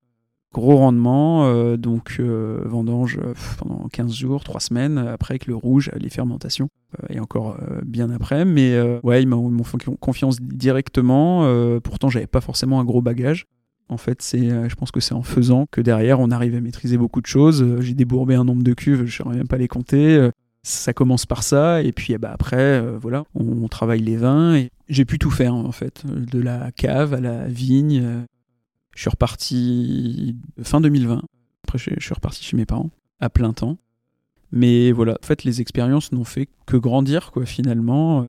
Gros 0.53 0.77
rendement, 0.77 1.45
euh, 1.45 1.75
donc 1.75 2.15
euh, 2.19 2.61
vendange 2.65 3.19
euh, 3.21 3.33
pendant 3.59 3.89
15 3.91 4.13
jours, 4.13 4.43
3 4.45 4.61
semaines, 4.61 4.97
après 4.97 5.33
avec 5.33 5.45
le 5.45 5.55
rouge, 5.55 5.91
les 5.99 6.09
fermentations, 6.09 6.69
et 7.09 7.19
encore 7.19 7.57
bien 7.85 8.09
après. 8.09 8.45
Mais 8.45 8.79
ouais, 9.03 9.21
ils 9.21 9.27
m'ont 9.27 9.63
fait 9.63 9.77
confiance 9.99 10.41
directement. 10.41 11.45
pourtant, 11.81 12.09
j'avais 12.09 12.27
pas 12.27 12.41
forcément 12.41 12.79
un 12.79 12.85
gros 12.85 13.01
bagage. 13.01 13.45
En 13.89 13.97
fait, 13.97 14.21
c'est, 14.21 14.49
je 14.49 14.75
pense 14.75 14.91
que 14.91 14.99
c'est 14.99 15.13
en 15.13 15.21
faisant 15.21 15.65
que 15.71 15.81
derrière, 15.81 16.19
on 16.19 16.31
arrive 16.31 16.55
à 16.55 16.61
maîtriser 16.61 16.97
beaucoup 16.97 17.21
de 17.21 17.25
choses. 17.25 17.65
J'ai 17.81 17.93
débourbé 17.93 18.35
un 18.35 18.43
nombre 18.43 18.63
de 18.63 18.73
cuves, 18.73 19.05
je 19.05 19.23
ne 19.23 19.35
même 19.35 19.47
pas 19.47 19.57
les 19.57 19.67
compter. 19.67 20.29
Ça 20.63 20.93
commence 20.93 21.25
par 21.25 21.43
ça, 21.43 21.81
et 21.81 21.91
puis 21.91 22.13
eh 22.13 22.17
ben, 22.17 22.29
après, 22.31 22.81
voilà, 22.97 23.23
on, 23.35 23.67
travaille 23.67 24.01
les 24.01 24.17
vins. 24.17 24.55
Et 24.55 24.69
j'ai 24.87 25.05
pu 25.05 25.19
tout 25.19 25.31
faire, 25.31 25.53
en 25.53 25.71
fait, 25.71 26.03
de 26.05 26.39
la 26.39 26.71
cave 26.71 27.13
à 27.13 27.19
la 27.19 27.47
vigne. 27.47 28.25
Je 28.97 29.01
suis 29.01 29.11
reparti 29.11 30.35
fin 30.63 30.81
2020. 30.81 31.21
Après, 31.65 31.77
je 31.77 31.99
suis 31.99 32.13
reparti 32.15 32.43
chez 32.43 32.57
mes 32.57 32.65
parents 32.65 32.89
à 33.19 33.29
plein 33.29 33.53
temps. 33.53 33.77
Mais 34.51 34.91
voilà, 34.91 35.19
en 35.21 35.25
fait, 35.25 35.43
les 35.43 35.61
expériences 35.61 36.11
n'ont 36.11 36.23
fait 36.23 36.49
que 36.65 36.77
grandir, 36.77 37.31
quoi, 37.31 37.45
finalement. 37.45 38.25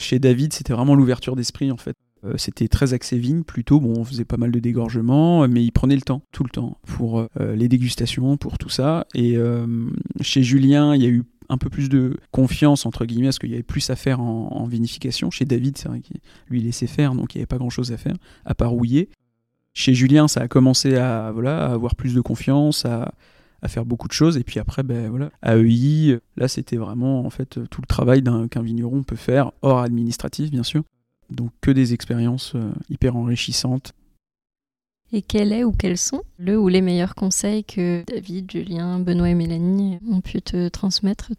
Chez 0.00 0.18
David, 0.18 0.52
c'était 0.52 0.72
vraiment 0.72 0.96
l'ouverture 0.96 1.36
d'esprit, 1.36 1.70
en 1.70 1.76
fait. 1.76 1.94
Euh, 2.24 2.34
c'était 2.38 2.66
très 2.66 2.92
axé 2.92 3.18
vigne 3.18 3.44
plutôt. 3.44 3.78
Bon, 3.78 4.00
on 4.00 4.04
faisait 4.04 4.24
pas 4.24 4.36
mal 4.36 4.50
de 4.50 4.58
dégorgements, 4.58 5.46
mais 5.46 5.62
il 5.62 5.70
prenait 5.70 5.94
le 5.94 6.02
temps, 6.02 6.22
tout 6.32 6.42
le 6.42 6.50
temps, 6.50 6.78
pour 6.88 7.20
euh, 7.20 7.54
les 7.54 7.68
dégustations, 7.68 8.36
pour 8.36 8.58
tout 8.58 8.68
ça. 8.68 9.06
Et 9.14 9.36
euh, 9.36 9.88
chez 10.22 10.42
Julien, 10.42 10.92
il 10.96 11.04
y 11.04 11.06
a 11.06 11.10
eu 11.10 11.22
un 11.48 11.56
peu 11.56 11.70
plus 11.70 11.88
de 11.88 12.16
confiance, 12.32 12.84
entre 12.84 13.04
guillemets, 13.04 13.28
parce 13.28 13.38
qu'il 13.38 13.50
y 13.50 13.54
avait 13.54 13.62
plus 13.62 13.90
à 13.90 13.94
faire 13.94 14.20
en, 14.20 14.66
vinification. 14.66 15.30
Chez 15.30 15.44
David, 15.44 15.78
c'est 15.78 15.88
vrai 15.88 16.00
qu'il 16.00 16.18
lui 16.48 16.60
laissait 16.60 16.88
faire, 16.88 17.14
donc 17.14 17.34
il 17.34 17.38
n'y 17.38 17.42
avait 17.42 17.46
pas 17.46 17.58
grand-chose 17.58 17.92
à 17.92 17.96
faire, 17.96 18.16
à 18.44 18.56
part 18.56 18.70
rouiller. 18.70 19.08
Chez 19.74 19.94
Julien, 19.94 20.28
ça 20.28 20.40
a 20.40 20.48
commencé 20.48 20.96
à, 20.96 21.30
voilà, 21.32 21.66
à 21.66 21.72
avoir 21.72 21.94
plus 21.94 22.14
de 22.14 22.20
confiance, 22.20 22.84
à, 22.84 23.12
à 23.62 23.68
faire 23.68 23.84
beaucoup 23.84 24.08
de 24.08 24.12
choses. 24.12 24.36
Et 24.36 24.44
puis 24.44 24.58
après, 24.58 24.82
ben, 24.82 25.08
voilà, 25.10 25.30
à 25.42 25.56
EI, 25.56 26.18
là, 26.36 26.48
c'était 26.48 26.76
vraiment 26.76 27.24
en 27.24 27.30
fait 27.30 27.58
tout 27.70 27.80
le 27.80 27.86
travail 27.86 28.22
qu'un 28.50 28.62
vigneron 28.62 29.02
peut 29.02 29.16
faire, 29.16 29.52
hors 29.62 29.80
administratif, 29.80 30.50
bien 30.50 30.62
sûr. 30.62 30.82
Donc 31.30 31.52
que 31.60 31.70
des 31.70 31.94
expériences 31.94 32.54
euh, 32.56 32.72
hyper 32.88 33.16
enrichissantes. 33.16 33.92
Et 35.12 35.22
quel 35.22 35.52
est 35.52 35.64
ou 35.64 35.72
quels 35.72 35.98
sont 35.98 36.22
le 36.38 36.58
ou 36.58 36.68
les 36.68 36.80
meilleurs 36.80 37.14
conseils 37.14 37.64
que 37.64 38.04
David, 38.06 38.50
Julien, 38.50 39.00
Benoît 39.00 39.28
et 39.28 39.34
Mélanie 39.34 39.98
ont 40.08 40.20
pu 40.20 40.40
te 40.40 40.68
transmettre? 40.68 41.30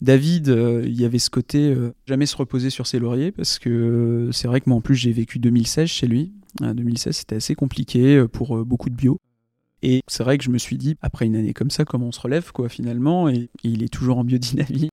David, 0.00 0.48
euh, 0.48 0.82
il 0.86 0.98
y 0.98 1.04
avait 1.04 1.18
ce 1.18 1.30
côté 1.30 1.72
euh, 1.72 1.94
jamais 2.06 2.26
se 2.26 2.36
reposer 2.36 2.70
sur 2.70 2.86
ses 2.86 2.98
lauriers 2.98 3.32
parce 3.32 3.58
que 3.58 4.30
c'est 4.32 4.48
vrai 4.48 4.60
que 4.60 4.68
moi 4.68 4.78
en 4.78 4.80
plus 4.80 4.96
j'ai 4.96 5.12
vécu 5.12 5.38
2016 5.38 5.88
chez 5.88 6.06
lui. 6.06 6.32
2016 6.60 7.16
c'était 7.16 7.36
assez 7.36 7.54
compliqué 7.54 8.24
pour 8.32 8.64
beaucoup 8.64 8.90
de 8.90 8.94
bio. 8.94 9.18
Et 9.82 10.02
c'est 10.08 10.22
vrai 10.22 10.36
que 10.38 10.44
je 10.44 10.50
me 10.50 10.58
suis 10.58 10.76
dit, 10.76 10.96
après 11.00 11.26
une 11.26 11.36
année 11.36 11.54
comme 11.54 11.70
ça, 11.70 11.84
comment 11.84 12.06
on 12.06 12.12
se 12.12 12.20
relève 12.20 12.52
quoi 12.52 12.68
finalement 12.68 13.28
Et 13.28 13.48
il 13.62 13.82
est 13.82 13.88
toujours 13.88 14.18
en 14.18 14.24
biodynamie. 14.24 14.90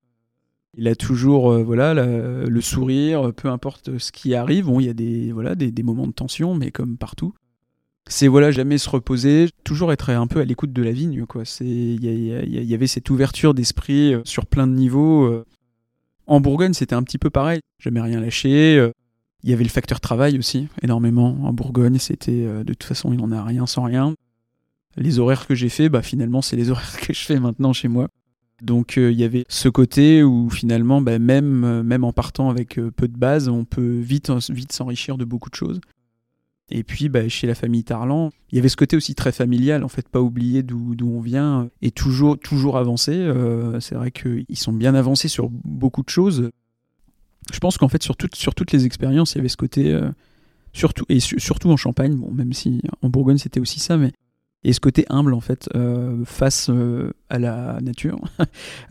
Il 0.76 0.86
a 0.86 0.94
toujours 0.94 1.50
euh, 1.50 1.62
voilà 1.62 1.94
le 1.94 2.60
sourire, 2.60 3.32
peu 3.34 3.48
importe 3.48 3.98
ce 3.98 4.12
qui 4.12 4.34
arrive. 4.34 4.66
Bon, 4.66 4.80
il 4.80 4.86
y 4.86 4.88
a 4.88 4.94
des 4.94 5.32
voilà 5.32 5.54
des, 5.54 5.82
moments 5.82 6.06
de 6.06 6.12
tension, 6.12 6.54
mais 6.54 6.70
comme 6.70 6.96
partout, 6.96 7.34
c'est 8.08 8.28
voilà 8.28 8.50
jamais 8.50 8.78
se 8.78 8.88
reposer, 8.88 9.48
toujours 9.64 9.92
être 9.92 10.10
un 10.10 10.26
peu 10.26 10.40
à 10.40 10.44
l'écoute 10.44 10.72
de 10.72 10.82
la 10.82 10.92
vigne. 10.92 11.24
Il 11.60 12.04
y, 12.04 12.74
avait 12.74 12.86
cette 12.86 13.10
ouverture 13.10 13.54
d'esprit 13.54 14.14
euh, 14.14 14.22
sur 14.24 14.46
plein 14.46 14.66
de 14.66 14.72
niveaux. 14.72 15.24
Euh. 15.24 15.44
En 16.26 16.40
Bourgogne, 16.40 16.74
c'était 16.74 16.94
un 16.94 17.02
petit 17.02 17.18
peu 17.18 17.30
pareil. 17.30 17.60
Jamais 17.78 18.00
rien 18.00 18.20
lâché. 18.20 18.90
Il 19.42 19.50
y 19.50 19.52
avait 19.52 19.64
le 19.64 19.70
facteur 19.70 20.00
travail 20.00 20.38
aussi, 20.38 20.68
énormément. 20.82 21.38
En 21.44 21.52
Bourgogne, 21.52 21.98
c'était 21.98 22.44
de 22.44 22.64
toute 22.64 22.84
façon, 22.84 23.12
il 23.12 23.18
n'en 23.18 23.30
a 23.30 23.44
rien 23.44 23.66
sans 23.66 23.84
rien. 23.84 24.14
Les 24.96 25.20
horaires 25.20 25.46
que 25.46 25.54
j'ai 25.54 25.68
fait, 25.68 25.88
bah, 25.88 26.02
finalement, 26.02 26.42
c'est 26.42 26.56
les 26.56 26.70
horaires 26.70 26.98
que 27.00 27.12
je 27.12 27.20
fais 27.20 27.38
maintenant 27.38 27.72
chez 27.72 27.88
moi. 27.88 28.08
Donc 28.62 28.96
il 28.96 29.12
y 29.12 29.22
avait 29.22 29.44
ce 29.48 29.68
côté 29.68 30.24
où 30.24 30.50
finalement, 30.50 31.00
bah, 31.00 31.20
même, 31.20 31.82
même 31.82 32.02
en 32.02 32.12
partant 32.12 32.50
avec 32.50 32.74
peu 32.74 33.06
de 33.06 33.16
base, 33.16 33.48
on 33.48 33.64
peut 33.64 33.98
vite, 34.00 34.32
vite 34.50 34.72
s'enrichir 34.72 35.16
de 35.16 35.24
beaucoup 35.24 35.50
de 35.50 35.54
choses. 35.54 35.80
Et 36.70 36.82
puis, 36.82 37.08
bah, 37.08 37.28
chez 37.28 37.46
la 37.46 37.54
famille 37.54 37.84
Tarlan, 37.84 38.30
il 38.50 38.56
y 38.56 38.58
avait 38.58 38.68
ce 38.68 38.76
côté 38.76 38.96
aussi 38.96 39.14
très 39.14 39.32
familial, 39.32 39.84
en 39.84 39.88
fait, 39.88 40.08
pas 40.08 40.20
oublier 40.20 40.62
d'où 40.62 40.94
on 41.02 41.20
vient 41.20 41.70
et 41.80 41.90
toujours, 41.90 42.38
toujours 42.38 42.76
avancer. 42.76 43.14
Euh, 43.14 43.80
c'est 43.80 43.94
vrai 43.94 44.10
qu'ils 44.10 44.44
sont 44.54 44.72
bien 44.72 44.94
avancés 44.94 45.28
sur 45.28 45.48
beaucoup 45.50 46.02
de 46.02 46.10
choses. 46.10 46.50
Je 47.52 47.58
pense 47.58 47.78
qu'en 47.78 47.88
fait, 47.88 48.02
sur, 48.02 48.14
sur 48.34 48.54
toutes 48.54 48.72
les 48.72 48.86
expériences, 48.86 49.32
il 49.32 49.38
y 49.38 49.40
avait 49.40 49.48
ce 49.48 49.56
côté, 49.56 49.92
euh, 49.92 50.10
surtout, 50.72 51.04
et 51.08 51.20
surtout 51.20 51.70
en 51.70 51.76
Champagne, 51.76 52.14
bon, 52.14 52.30
même 52.30 52.52
si 52.52 52.82
en 53.02 53.08
Bourgogne 53.08 53.38
c'était 53.38 53.60
aussi 53.60 53.80
ça, 53.80 53.96
mais 53.96 54.12
et 54.64 54.72
ce 54.72 54.80
côté 54.80 55.06
humble 55.08 55.34
en 55.34 55.40
fait 55.40 55.68
euh, 55.76 56.24
face 56.24 56.68
à 57.30 57.38
la 57.38 57.78
nature. 57.80 58.18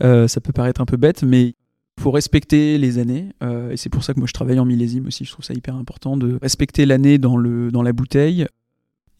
ça 0.00 0.40
peut 0.40 0.52
paraître 0.52 0.80
un 0.80 0.86
peu 0.86 0.96
bête, 0.96 1.22
mais 1.22 1.54
faut 1.98 2.10
respecter 2.10 2.78
les 2.78 2.98
années, 2.98 3.32
euh, 3.42 3.72
et 3.72 3.76
c'est 3.76 3.90
pour 3.90 4.04
ça 4.04 4.14
que 4.14 4.20
moi 4.20 4.26
je 4.26 4.32
travaille 4.32 4.58
en 4.58 4.64
millésime 4.64 5.06
aussi, 5.06 5.24
je 5.24 5.32
trouve 5.32 5.44
ça 5.44 5.52
hyper 5.52 5.74
important 5.74 6.16
de 6.16 6.38
respecter 6.40 6.86
l'année 6.86 7.18
dans, 7.18 7.36
le, 7.36 7.70
dans 7.70 7.82
la 7.82 7.92
bouteille, 7.92 8.46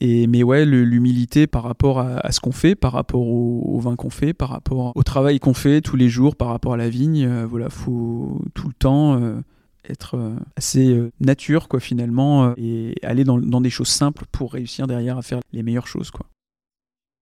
et, 0.00 0.26
mais 0.26 0.42
ouais, 0.42 0.64
l'humilité 0.64 1.46
par 1.46 1.62
rapport 1.62 1.98
à, 2.00 2.30
ce 2.30 2.40
qu'on 2.40 2.52
fait, 2.52 2.74
par 2.74 2.92
rapport 2.92 3.26
au, 3.26 3.78
vin 3.80 3.96
qu'on 3.96 4.10
fait, 4.10 4.32
par 4.32 4.50
rapport 4.50 4.92
au 4.94 5.02
travail 5.02 5.40
qu'on 5.40 5.54
fait 5.54 5.80
tous 5.80 5.96
les 5.96 6.08
jours, 6.08 6.36
par 6.36 6.48
rapport 6.48 6.74
à 6.74 6.76
la 6.76 6.88
vigne, 6.88 7.26
euh, 7.26 7.46
voilà, 7.46 7.70
faut 7.70 8.40
tout 8.54 8.68
le 8.68 8.74
temps 8.74 9.20
euh, 9.20 9.40
être 9.88 10.34
assez 10.56 11.00
nature 11.20 11.68
quoi 11.68 11.80
finalement, 11.80 12.54
et 12.56 12.94
aller 13.02 13.24
dans, 13.24 13.38
dans, 13.38 13.60
des 13.60 13.70
choses 13.70 13.88
simples 13.88 14.24
pour 14.30 14.52
réussir 14.52 14.86
derrière 14.86 15.16
à 15.16 15.22
faire 15.22 15.40
les 15.52 15.62
meilleures 15.62 15.86
choses 15.86 16.10
quoi. 16.10 16.26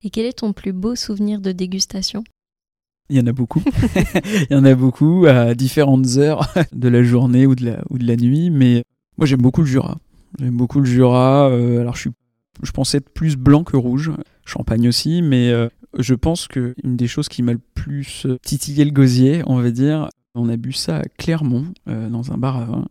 Et 0.03 0.11
quel 0.11 0.27
est 0.27 0.39
ton 0.39 0.53
plus 0.53 0.73
beau 0.73 0.95
souvenir 0.95 1.41
de 1.41 1.53
dégustation? 1.53 2.23
Il 3.09 3.17
y 3.17 3.21
en 3.21 3.27
a 3.27 3.33
beaucoup. 3.33 3.62
Il 4.51 4.53
y 4.53 4.55
en 4.55 4.65
a 4.65 4.75
beaucoup 4.75 5.27
à 5.27 5.55
différentes 5.55 6.17
heures 6.17 6.53
de 6.73 6.89
la 6.89 7.03
journée 7.03 7.47
ou 7.47 7.55
de 7.55 7.65
la, 7.65 7.83
ou 7.91 7.99
de 7.99 8.07
la 8.07 8.17
nuit. 8.17 8.51
Mais 8.51 8.85
moi, 9.17 9.27
j'aime 9.27 9.43
beaucoup 9.43 9.61
le 9.61 9.67
Jura. 9.67 9.99
J'aime 10.39 10.57
beaucoup 10.57 10.81
le 10.81 10.87
Jura. 10.87 11.49
Euh, 11.51 11.81
alors, 11.81 11.95
je, 11.95 12.03
suis, 12.03 12.11
je 12.62 12.71
pensais 12.71 12.99
être 12.99 13.11
plus 13.11 13.37
blanc 13.37 13.64
que 13.64 13.77
rouge. 13.77 14.12
Champagne 14.45 14.88
aussi. 14.88 15.23
Mais 15.23 15.51
euh, 15.51 15.69
je 15.99 16.14
pense 16.14 16.49
qu'une 16.49 16.97
des 16.97 17.07
choses 17.07 17.29
qui 17.29 17.42
m'a 17.42 17.53
le 17.53 17.61
plus 17.75 18.27
titillé 18.42 18.85
le 18.85 18.90
gosier, 18.90 19.42
on 19.47 19.61
va 19.61 19.71
dire, 19.71 20.09
on 20.35 20.49
a 20.49 20.57
bu 20.57 20.73
ça 20.73 20.99
à 20.99 21.05
Clermont, 21.19 21.66
euh, 21.88 22.09
dans 22.09 22.33
un 22.33 22.38
bar 22.38 22.57
à 22.57 22.64
vin. 22.64 22.85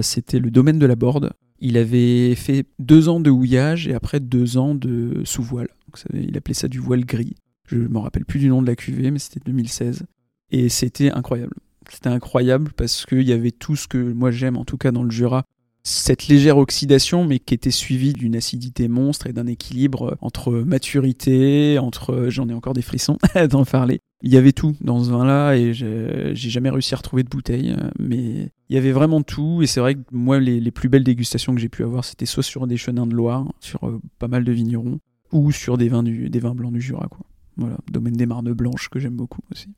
C'était 0.00 0.38
le 0.38 0.50
domaine 0.50 0.78
de 0.78 0.86
la 0.86 0.96
Borde. 0.96 1.32
Il 1.58 1.76
avait 1.76 2.34
fait 2.34 2.66
deux 2.78 3.08
ans 3.08 3.20
de 3.20 3.30
houillage 3.30 3.88
et 3.88 3.94
après 3.94 4.20
deux 4.20 4.56
ans 4.56 4.74
de 4.74 5.22
sous-voile. 5.24 5.68
Il 6.14 6.36
appelait 6.36 6.54
ça 6.54 6.68
du 6.68 6.78
voile 6.78 7.04
gris. 7.04 7.34
Je 7.66 7.76
me 7.76 7.98
rappelle 7.98 8.24
plus 8.24 8.38
du 8.38 8.48
nom 8.48 8.62
de 8.62 8.66
la 8.66 8.76
cuvée, 8.76 9.10
mais 9.10 9.18
c'était 9.18 9.40
2016. 9.44 10.04
Et 10.50 10.68
c'était 10.68 11.10
incroyable. 11.10 11.54
C'était 11.90 12.08
incroyable 12.08 12.72
parce 12.76 13.06
qu'il 13.06 13.22
y 13.22 13.32
avait 13.32 13.50
tout 13.50 13.76
ce 13.76 13.86
que 13.86 13.98
moi 13.98 14.30
j'aime, 14.30 14.56
en 14.56 14.64
tout 14.64 14.76
cas 14.76 14.92
dans 14.92 15.02
le 15.02 15.10
Jura. 15.10 15.44
Cette 15.88 16.26
légère 16.26 16.58
oxydation, 16.58 17.24
mais 17.24 17.38
qui 17.38 17.54
était 17.54 17.70
suivie 17.70 18.12
d'une 18.12 18.34
acidité 18.34 18.88
monstre 18.88 19.28
et 19.28 19.32
d'un 19.32 19.46
équilibre 19.46 20.18
entre 20.20 20.50
maturité, 20.50 21.78
entre. 21.78 22.26
J'en 22.28 22.48
ai 22.48 22.54
encore 22.54 22.72
des 22.72 22.82
frissons 22.82 23.18
d'en 23.50 23.64
parler. 23.64 24.00
Il 24.20 24.32
y 24.32 24.36
avait 24.36 24.50
tout 24.50 24.74
dans 24.80 25.04
ce 25.04 25.10
vin-là 25.10 25.54
et 25.54 25.74
j'ai 25.74 26.34
jamais 26.34 26.70
réussi 26.70 26.92
à 26.94 26.96
retrouver 26.96 27.22
de 27.22 27.28
bouteille, 27.28 27.76
mais 28.00 28.50
il 28.68 28.74
y 28.74 28.76
avait 28.76 28.90
vraiment 28.90 29.22
tout. 29.22 29.62
Et 29.62 29.68
c'est 29.68 29.78
vrai 29.78 29.94
que 29.94 30.00
moi, 30.10 30.40
les, 30.40 30.72
plus 30.72 30.88
belles 30.88 31.04
dégustations 31.04 31.54
que 31.54 31.60
j'ai 31.60 31.68
pu 31.68 31.84
avoir, 31.84 32.04
c'était 32.04 32.26
soit 32.26 32.42
sur 32.42 32.66
des 32.66 32.76
chenins 32.76 33.06
de 33.06 33.14
Loire, 33.14 33.46
sur 33.60 33.86
euh, 33.86 34.00
pas 34.18 34.26
mal 34.26 34.42
de 34.42 34.50
vignerons, 34.50 34.98
ou 35.30 35.52
sur 35.52 35.78
des 35.78 35.88
vins, 35.88 36.02
du, 36.02 36.30
des 36.30 36.40
vins 36.40 36.56
blancs 36.56 36.72
du 36.72 36.80
Jura. 36.80 37.06
Quoi. 37.06 37.24
Voilà, 37.58 37.78
domaine 37.92 38.14
des 38.14 38.26
Marnes 38.26 38.52
Blanches 38.52 38.88
que 38.88 38.98
j'aime 38.98 39.14
beaucoup 39.14 39.42
aussi. 39.52 39.68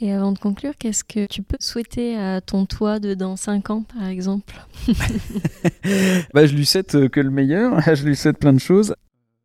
Et 0.00 0.12
avant 0.12 0.32
de 0.32 0.38
conclure, 0.38 0.72
qu'est-ce 0.78 1.04
que 1.04 1.26
tu 1.26 1.42
peux 1.42 1.56
souhaiter 1.60 2.16
à 2.16 2.40
ton 2.40 2.66
toit 2.66 2.98
de 2.98 3.14
dans 3.14 3.36
5 3.36 3.70
ans, 3.70 3.82
par 3.82 4.08
exemple 4.08 4.54
bah, 6.34 6.46
Je 6.46 6.54
lui 6.54 6.66
souhaite 6.66 6.94
euh, 6.94 7.08
que 7.08 7.20
le 7.20 7.30
meilleur, 7.30 7.80
je 7.94 8.04
lui 8.04 8.16
souhaite 8.16 8.38
plein 8.38 8.52
de 8.52 8.58
choses. 8.58 8.94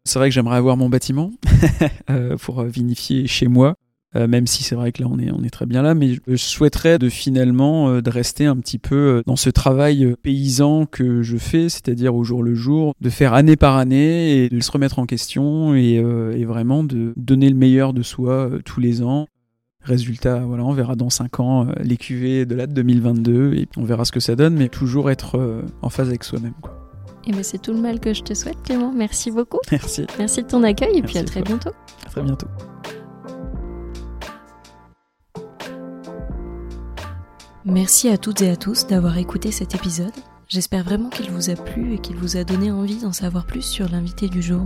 C'est 0.06 0.18
vrai 0.18 0.30
que 0.30 0.34
j'aimerais 0.34 0.58
avoir 0.58 0.78
mon 0.78 0.90
bâtiment 0.90 1.32
euh, 2.10 2.38
pour 2.38 2.64
vinifier 2.64 3.28
chez 3.28 3.48
moi. 3.48 3.76
Euh, 4.16 4.28
même 4.28 4.48
si 4.48 4.64
c'est 4.64 4.74
vrai 4.74 4.92
que 4.92 5.04
là 5.04 5.08
on 5.10 5.20
est, 5.20 5.30
on 5.32 5.44
est 5.44 5.52
très 5.52 5.68
bien 5.68 5.84
là, 5.84 5.94
mais 5.94 6.16
je 6.26 6.36
souhaiterais 6.36 6.98
de 6.98 7.10
finalement 7.10 7.90
euh, 7.90 8.02
de 8.02 8.10
rester 8.10 8.46
un 8.48 8.58
petit 8.58 8.80
peu 8.80 8.96
euh, 8.96 9.22
dans 9.28 9.36
ce 9.36 9.52
travail 9.52 10.16
paysan 10.24 10.88
que 10.88 11.22
je 11.22 11.38
fais, 11.38 11.70
c'est-à-dire 11.70 12.16
au 12.16 12.24
jour 12.24 12.42
le 12.42 12.56
jour, 12.56 12.96
de 13.02 13.10
faire 13.12 13.36
année 13.36 13.56
par 13.56 13.78
année 13.78 14.46
et 14.46 14.50
de 14.50 14.60
se 14.62 14.72
remettre 14.72 14.98
en 14.98 15.06
question 15.06 15.76
et, 15.76 15.96
et 15.96 16.46
vraiment 16.46 16.84
de 16.84 17.14
donner 17.18 17.50
le 17.50 17.56
meilleur 17.56 17.94
de 17.94 18.02
soi 18.02 18.50
tous 18.66 18.80
les 18.80 19.04
ans. 19.04 19.28
Résultat, 19.84 20.40
voilà, 20.40 20.64
on 20.66 20.74
verra 20.74 20.96
dans 20.96 21.10
5 21.10 21.40
ans 21.40 21.68
les 21.82 21.98
cuvées 21.98 22.46
de 22.46 22.56
là 22.56 22.68
de 22.68 22.74
2022 22.74 23.54
et 23.54 23.68
on 23.78 23.84
verra 23.84 24.06
ce 24.06 24.12
que 24.12 24.20
ça 24.20 24.36
donne, 24.36 24.56
mais 24.56 24.70
toujours 24.70 25.10
être 25.10 25.64
en 25.82 25.90
phase 25.90 26.10
avec 26.10 26.24
soi-même. 26.24 26.54
Quoi. 26.62 26.80
Et 27.26 27.32
ben 27.32 27.44
c'est 27.44 27.62
tout 27.62 27.74
le 27.74 27.80
mal 27.80 28.00
que 28.00 28.14
je 28.14 28.24
te 28.24 28.34
souhaite, 28.34 28.62
Clément. 28.64 28.92
Merci 28.92 29.32
beaucoup. 29.32 29.60
Merci. 29.72 30.06
Merci 30.18 30.44
de 30.44 30.48
ton 30.48 30.64
accueil 30.64 30.98
et 30.98 31.02
puis 31.02 31.18
à 31.18 31.24
très 31.24 31.42
bientôt. 31.42 31.72
À 32.06 32.10
très 32.10 32.22
bientôt. 32.22 32.48
Merci 37.66 38.10
à 38.10 38.18
toutes 38.18 38.42
et 38.42 38.50
à 38.50 38.56
tous 38.56 38.88
d'avoir 38.88 39.18
écouté 39.18 39.52
cet 39.52 39.76
épisode. 39.76 40.14
J'espère 40.48 40.84
vraiment 40.84 41.10
qu'il 41.10 41.30
vous 41.30 41.52
a 41.52 41.56
plu 41.56 41.94
et 41.94 42.00
qu'il 42.00 42.16
vous 42.16 42.36
a 42.38 42.44
donné 42.44 42.72
envie 42.72 43.02
d'en 43.02 43.12
savoir 43.12 43.46
plus 43.46 43.62
sur 43.62 43.88
l'invité 43.90 44.28
du 44.28 44.42
jour. 44.42 44.66